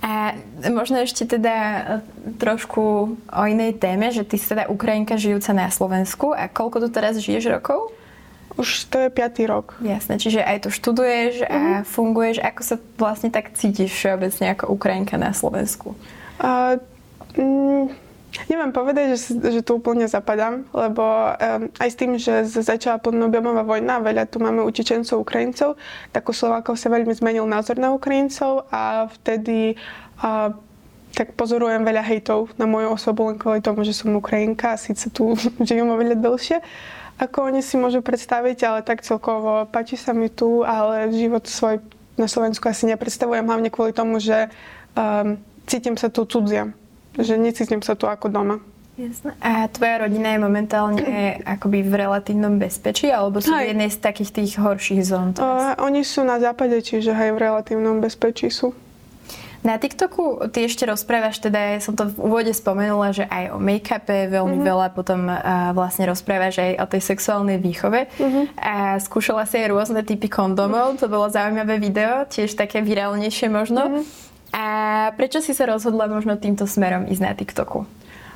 A 0.04 0.37
možno 0.68 1.00
ešte 1.00 1.24
teda 1.24 1.57
trošku 2.37 3.16
o 3.16 3.42
inej 3.48 3.80
téme, 3.80 4.12
že 4.12 4.20
ty 4.20 4.37
si 4.37 4.44
teda 4.44 4.68
Ukrajinka 4.68 5.16
žijúca 5.16 5.57
na 5.57 5.72
Slovensku 5.72 6.37
a 6.37 6.44
koľko 6.44 6.85
tu 6.85 6.88
teraz 6.92 7.16
žiješ 7.16 7.48
rokov? 7.48 7.88
Už 8.54 8.86
to 8.86 9.02
je 9.02 9.08
piatý 9.10 9.50
rok. 9.50 9.74
Jasné, 9.82 10.22
čiže 10.22 10.38
aj 10.38 10.66
tu 10.66 10.68
študuješ 10.70 11.42
mm-hmm. 11.42 11.54
a 11.54 11.58
mhm. 11.58 11.84
funguješ. 11.90 12.36
Ako 12.38 12.60
sa 12.62 12.76
vlastne 12.98 13.30
tak 13.34 13.50
cítiš 13.58 13.90
všeobecne 13.90 14.54
ako 14.54 14.70
Ukrajinka 14.70 15.18
na 15.18 15.34
Slovensku? 15.34 15.98
Uh, 16.38 16.78
mm, 17.34 17.90
neviem 18.46 18.70
povedať, 18.74 19.14
že, 19.14 19.38
že 19.38 19.60
tu 19.62 19.78
úplne 19.78 20.06
zapadám, 20.06 20.66
lebo 20.70 21.02
um, 21.02 21.70
aj 21.78 21.88
s 21.90 21.98
tým, 21.98 22.18
že 22.18 22.46
začala 22.46 22.98
plnoobjemová 23.02 23.62
vojna, 23.66 24.02
veľa 24.02 24.30
tu 24.30 24.42
máme 24.42 24.62
utečencov 24.62 25.22
Ukrajincov, 25.22 25.78
tak 26.10 26.26
u 26.26 26.34
Slovákov 26.34 26.78
sa 26.78 26.90
veľmi 26.90 27.14
zmenil 27.14 27.46
názor 27.46 27.78
na 27.78 27.94
Ukrajincov 27.94 28.66
a 28.70 29.06
vtedy 29.10 29.78
uh, 30.22 30.54
tak 31.14 31.38
pozorujem 31.38 31.86
veľa 31.86 32.02
hejtov 32.02 32.50
na 32.58 32.66
moju 32.66 32.90
osobu 32.90 33.30
len 33.30 33.38
kvôli 33.38 33.62
tomu, 33.62 33.86
že 33.86 33.94
som 33.94 34.10
Ukrajinka 34.18 34.74
a 34.74 34.80
síce 34.80 35.06
tu 35.14 35.38
žijem 35.66 35.86
oveľa 35.86 36.18
dlhšie 36.18 36.58
ako 37.18 37.46
oni 37.46 37.62
si 37.62 37.79
môžu 37.79 38.03
predstaviť, 38.03 38.59
ale 38.66 38.81
tak 38.83 39.07
celkovo 39.07 39.64
páči 39.70 39.94
sa 39.94 40.11
mi 40.11 40.27
tu, 40.27 40.66
ale 40.66 41.11
život 41.14 41.46
svoj 41.46 41.79
na 42.14 42.31
Slovensku 42.31 42.66
asi 42.70 42.87
nepredstavujem, 42.87 43.46
hlavne 43.46 43.70
kvôli 43.70 43.90
tomu, 43.90 44.22
že 44.22 44.50
um, 44.94 45.38
cítim 45.66 45.98
sa 45.98 46.11
tu 46.11 46.22
cudzia, 46.27 46.70
že 47.18 47.35
necítim 47.35 47.83
sa 47.83 47.98
tu 47.98 48.07
ako 48.07 48.31
doma. 48.31 48.57
Jasné. 48.94 49.35
A 49.42 49.66
tvoja 49.66 50.07
rodina 50.07 50.38
je 50.38 50.40
momentálne 50.42 51.03
akoby 51.59 51.83
v 51.83 51.94
relatívnom 52.07 52.62
bezpečí, 52.62 53.11
alebo 53.11 53.42
sú 53.42 53.50
v 53.50 53.74
jednej 53.74 53.90
z 53.90 53.98
takých 53.98 54.31
tých 54.31 54.53
horších 54.62 55.03
zón? 55.03 55.35
Uh, 55.35 55.74
oni 55.83 56.07
sú 56.07 56.22
na 56.22 56.38
západe, 56.38 56.79
čiže 56.79 57.11
aj 57.11 57.35
v 57.35 57.38
relatívnom 57.42 57.98
bezpečí 57.98 58.50
sú. 58.50 58.70
Na 59.64 59.81
TikToku 59.81 60.53
ty 60.53 60.68
ešte 60.68 60.85
rozprávaš, 60.85 61.40
teda 61.40 61.81
som 61.81 61.96
to 61.96 62.12
v 62.12 62.20
úvode 62.20 62.53
spomenula, 62.53 63.16
že 63.16 63.24
aj 63.24 63.57
o 63.57 63.59
make-upe 63.59 64.29
veľmi 64.29 64.61
mm-hmm. 64.61 64.68
veľa, 64.68 64.87
potom 64.92 65.24
uh, 65.24 65.72
vlastne 65.72 66.05
rozprávaš 66.05 66.61
aj 66.61 66.72
o 66.85 66.87
tej 66.92 67.00
sexuálnej 67.00 67.57
výchove. 67.64 68.05
Mm-hmm. 68.20 68.44
A 68.61 69.00
skúšala 69.00 69.48
si 69.48 69.64
aj 69.64 69.72
rôzne 69.72 70.05
typy 70.05 70.29
kondomov, 70.29 71.00
to 71.00 71.09
bolo 71.09 71.33
zaujímavé 71.33 71.81
video, 71.81 72.29
tiež 72.29 72.53
také 72.61 72.85
virálnejšie 72.85 73.48
možno. 73.48 73.88
Mm-hmm. 73.88 74.05
A 74.53 74.64
prečo 75.16 75.40
si 75.40 75.57
sa 75.57 75.64
rozhodla 75.64 76.12
možno 76.12 76.37
týmto 76.37 76.68
smerom 76.68 77.09
ísť 77.09 77.22
na 77.24 77.33
TikToku? 77.33 77.88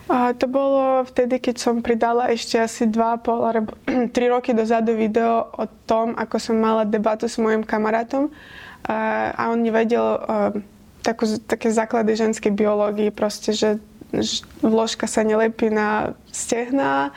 A 0.09 0.33
to 0.33 0.49
bolo 0.49 1.05
vtedy, 1.05 1.37
keď 1.37 1.61
som 1.61 1.85
pridala 1.85 2.33
ešte 2.33 2.57
asi 2.57 2.88
2,5 2.88 3.29
alebo 3.45 3.77
3 4.17 4.33
roky 4.33 4.57
dozadu 4.57 4.97
video 4.97 5.53
o 5.53 5.69
tom, 5.85 6.17
ako 6.17 6.41
som 6.41 6.57
mala 6.57 6.88
debatu 6.88 7.29
s 7.29 7.37
mojim 7.37 7.61
kamarátom 7.61 8.33
a 8.88 9.53
on 9.53 9.61
nevedel 9.61 10.25
takú, 11.09 11.25
také 11.49 11.73
základy 11.73 12.12
ženskej 12.21 12.53
biológii, 12.53 13.09
proste, 13.09 13.57
že, 13.57 13.81
vložka 14.61 15.09
sa 15.09 15.25
nelepí 15.25 15.68
na 15.73 16.16
stehna 16.33 17.12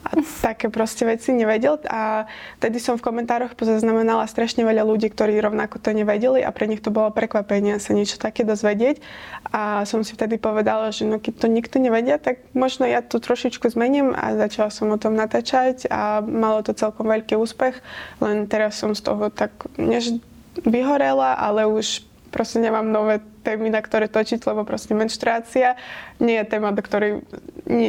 a 0.00 0.16
také 0.40 0.72
proste 0.72 1.04
veci 1.04 1.36
nevedel. 1.36 1.76
A 1.92 2.24
tedy 2.56 2.80
som 2.80 2.96
v 2.96 3.04
komentároch 3.04 3.52
pozaznamenala 3.52 4.24
strašne 4.24 4.64
veľa 4.64 4.88
ľudí, 4.88 5.12
ktorí 5.12 5.36
rovnako 5.36 5.76
to 5.76 5.92
nevedeli 5.92 6.40
a 6.40 6.48
pre 6.48 6.64
nich 6.64 6.80
to 6.80 6.88
bolo 6.88 7.12
prekvapenie 7.12 7.76
sa 7.76 7.92
niečo 7.92 8.16
také 8.16 8.40
dozvedieť. 8.48 9.04
A 9.52 9.84
som 9.84 10.00
si 10.00 10.16
vtedy 10.16 10.40
povedala, 10.40 10.88
že 10.88 11.04
no 11.04 11.20
keď 11.20 11.44
to 11.44 11.46
nikto 11.52 11.76
nevedia, 11.76 12.16
tak 12.16 12.40
možno 12.56 12.88
ja 12.88 13.04
to 13.04 13.20
trošičku 13.20 13.68
zmením 13.68 14.16
a 14.16 14.40
začala 14.40 14.72
som 14.72 14.88
o 14.88 14.96
tom 14.96 15.12
natáčať 15.12 15.84
a 15.92 16.24
malo 16.24 16.64
to 16.64 16.72
celkom 16.72 17.04
veľký 17.04 17.36
úspech, 17.36 17.84
len 18.24 18.48
teraz 18.48 18.80
som 18.80 18.96
z 18.96 19.04
toho 19.04 19.28
tak 19.28 19.52
než 19.76 20.16
vyhorela, 20.64 21.36
ale 21.36 21.68
už 21.68 22.08
proste 22.30 22.62
nemám 22.62 22.86
nové 22.86 23.20
témy, 23.42 23.68
na 23.68 23.82
ktoré 23.82 24.06
točiť, 24.06 24.40
lebo 24.46 24.62
proste 24.62 24.94
menštruácia 24.94 25.74
nie 26.22 26.38
je 26.38 26.46
téma, 26.46 26.70
do 26.70 26.80
ktorej 26.80 27.26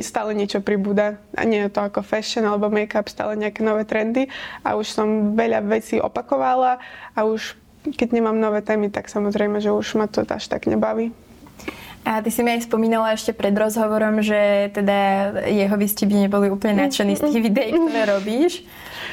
stále 0.01 0.33
niečo 0.33 0.59
pribúda. 0.59 1.21
A 1.37 1.45
nie 1.45 1.61
je 1.63 1.71
to 1.71 1.85
ako 1.85 2.01
fashion 2.01 2.43
alebo 2.43 2.73
make-up, 2.73 3.07
stále 3.07 3.37
nejaké 3.37 3.61
nové 3.61 3.85
trendy. 3.85 4.27
A 4.65 4.75
už 4.75 4.91
som 4.91 5.37
veľa 5.37 5.63
vecí 5.63 6.01
opakovala 6.01 6.81
a 7.13 7.19
už 7.23 7.55
keď 7.81 8.13
nemám 8.13 8.37
nové 8.37 8.61
témy, 8.61 8.93
tak 8.93 9.09
samozrejme, 9.09 9.57
že 9.57 9.73
už 9.73 9.97
ma 9.97 10.05
to 10.05 10.21
až 10.21 10.45
tak 10.45 10.69
nebaví. 10.69 11.09
A 12.01 12.21
ty 12.21 12.33
si 12.33 12.41
mi 12.41 12.53
aj 12.57 12.65
spomínala 12.65 13.13
ešte 13.13 13.29
pred 13.29 13.53
rozhovorom, 13.53 14.25
že 14.25 14.73
teda 14.73 14.97
jeho 15.45 15.77
vysti 15.77 16.09
by 16.09 16.15
neboli 16.25 16.49
úplne 16.49 16.81
nadšení 16.85 17.13
z 17.13 17.29
tých 17.29 17.41
videí, 17.45 17.73
ktoré 17.73 18.09
robíš. 18.09 18.65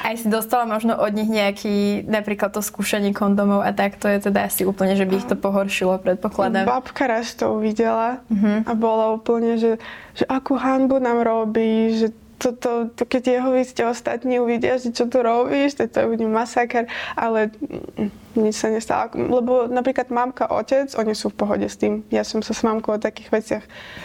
Aj 0.04 0.14
si 0.14 0.26
dostala 0.30 0.68
možno 0.68 0.94
od 0.94 1.12
nich 1.14 1.26
nejaký, 1.26 2.06
napríklad 2.06 2.54
to 2.54 2.62
skúšanie 2.62 3.10
kondomov 3.10 3.64
a 3.64 3.74
tak, 3.74 3.98
to 3.98 4.06
je 4.06 4.30
teda 4.30 4.46
asi 4.46 4.62
úplne, 4.62 4.94
že 4.94 5.08
by 5.08 5.14
ich 5.18 5.26
to 5.26 5.34
pohoršilo, 5.34 5.98
predpokladám. 5.98 6.68
Babka 6.68 7.10
raz 7.10 7.34
to 7.34 7.58
uvidela 7.58 8.22
uh-huh. 8.30 8.62
a 8.66 8.72
bola 8.78 9.14
úplne, 9.16 9.58
že, 9.58 9.82
že 10.14 10.24
akú 10.28 10.54
hanbu 10.54 11.02
nám 11.02 11.24
robí, 11.26 11.98
že 11.98 12.14
to, 12.38 12.54
to, 12.54 12.72
to, 12.94 13.02
keď 13.02 13.22
jeho 13.38 13.50
ste 13.66 13.82
ostatní 13.82 14.38
uvidia, 14.38 14.78
že 14.78 14.94
čo 14.94 15.10
tu 15.10 15.18
robíš, 15.20 15.74
to, 15.74 15.90
to 15.90 16.06
bude 16.06 16.22
masaker, 16.22 16.86
ale 17.18 17.50
nič 18.38 18.54
sa 18.54 18.70
nestalo. 18.70 19.10
Lebo 19.14 19.66
napríklad 19.66 20.08
mamka, 20.14 20.46
otec, 20.46 20.94
oni 20.94 21.18
sú 21.18 21.34
v 21.34 21.38
pohode 21.42 21.66
s 21.66 21.74
tým. 21.74 22.06
Ja 22.14 22.22
som 22.22 22.38
sa 22.40 22.54
s 22.54 22.62
mamkou 22.62 22.94
o 22.94 23.02
takých 23.02 23.28
veciach 23.34 23.64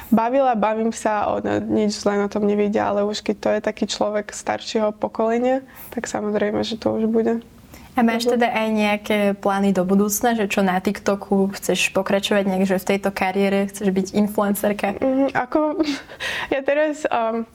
bavila, 0.09 0.57
bavím 0.57 0.89
sa, 0.89 1.29
ona 1.29 1.61
nič 1.61 2.01
zle 2.01 2.17
na 2.17 2.25
tom 2.25 2.49
nevidia, 2.49 2.89
ale 2.89 3.05
už 3.05 3.21
keď 3.21 3.35
to 3.37 3.49
je 3.53 3.59
taký 3.61 3.85
človek 3.85 4.33
staršieho 4.33 4.91
pokolenia, 4.97 5.61
tak 5.93 6.09
samozrejme, 6.09 6.65
že 6.65 6.81
to 6.81 6.97
už 6.97 7.05
bude. 7.05 7.45
A 7.93 8.01
máš 8.01 8.25
teda 8.25 8.49
aj 8.49 8.67
nejaké 8.73 9.19
plány 9.37 9.69
do 9.69 9.85
budúcna, 9.85 10.33
že 10.33 10.49
čo 10.49 10.65
na 10.65 10.81
TikToku 10.81 11.53
chceš 11.53 11.93
pokračovať 11.93 12.49
nejak, 12.49 12.65
že 12.65 12.81
v 12.81 12.89
tejto 12.89 13.13
kariére 13.13 13.69
chceš 13.69 13.93
byť 13.93 14.07
influencerka? 14.17 14.97
Mm, 14.97 15.29
ako, 15.37 15.77
ja 16.53 16.65
teraz 16.65 17.05
um, 17.05 17.45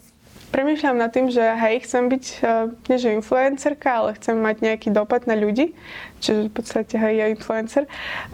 premýšľam 0.50 0.96
nad 0.96 1.10
tým, 1.12 1.28
že 1.28 1.40
hej, 1.40 1.84
chcem 1.84 2.08
byť, 2.08 2.24
uh, 2.44 2.72
nie 2.88 2.96
že 2.98 3.16
influencerka, 3.16 3.88
ale 3.88 4.16
chcem 4.18 4.36
mať 4.36 4.56
nejaký 4.64 4.88
dopad 4.92 5.24
na 5.24 5.36
ľudí, 5.38 5.72
čiže 6.20 6.48
v 6.48 6.52
podstate 6.52 6.94
hej, 6.98 7.14
je 7.20 7.26
influencer, 7.34 7.84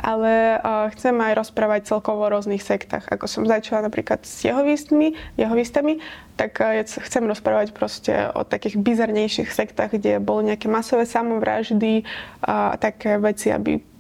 ale 0.00 0.59
uh, 0.59 0.90
chcem 0.94 1.14
aj 1.14 1.33
rozprávať 1.38 1.90
celkovo 1.90 2.27
o 2.27 2.33
rôznych 2.33 2.62
sektách. 2.62 3.07
Ako 3.11 3.31
som 3.31 3.42
začala 3.46 3.87
napríklad 3.87 4.22
s 4.27 4.42
jeho 4.42 4.62
výstmi, 4.62 5.14
jeho 5.38 5.55
výstami, 5.55 6.03
tak 6.35 6.59
ja 6.59 6.83
chcem 6.83 7.31
rozprávať 7.31 7.70
proste 7.70 8.11
o 8.35 8.42
takých 8.42 8.74
bizarnejších 8.83 9.55
sektách, 9.55 9.94
kde 9.94 10.18
boli 10.18 10.50
nejaké 10.50 10.66
masové 10.66 11.07
samovraždy 11.07 12.03
a 12.42 12.74
také 12.74 13.22
veci, 13.22 13.55
aby 13.55 13.93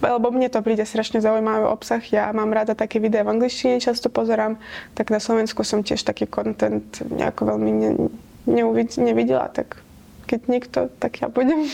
lebo 0.00 0.32
mne 0.32 0.48
to 0.48 0.64
príde 0.64 0.84
strašne 0.88 1.20
zaujímavý 1.20 1.68
obsah. 1.68 2.00
Ja 2.08 2.32
mám 2.32 2.50
rada 2.50 2.72
také 2.72 2.98
videá 2.98 3.24
v 3.24 3.36
angličtine, 3.36 3.80
často 3.80 4.08
pozerám, 4.08 4.56
tak 4.96 5.12
na 5.12 5.20
Slovensku 5.20 5.62
som 5.62 5.84
tiež 5.84 6.02
taký 6.02 6.26
content 6.26 6.84
nejako 7.06 7.56
veľmi 7.56 7.70
ne, 7.70 7.90
neuvid, 8.48 8.96
nevidela, 8.96 9.48
tak 9.52 9.80
keď 10.24 10.40
nikto, 10.48 10.80
tak 11.02 11.20
ja 11.20 11.28
budem. 11.28 11.68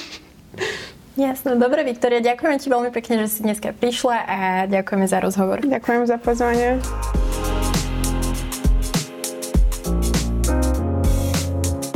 Jasno, 1.17 1.57
dobre 1.57 1.81
Viktoria, 1.85 2.21
ďakujeme 2.21 2.61
ti 2.61 2.69
veľmi 2.69 2.91
pekne, 2.93 3.25
že 3.25 3.29
si 3.33 3.41
dneska 3.41 3.73
prišla 3.73 4.17
a 4.29 4.39
ďakujeme 4.69 5.07
za 5.09 5.19
rozhovor. 5.25 5.65
Ďakujem 5.65 6.03
za 6.05 6.21
pozvanie. 6.21 6.77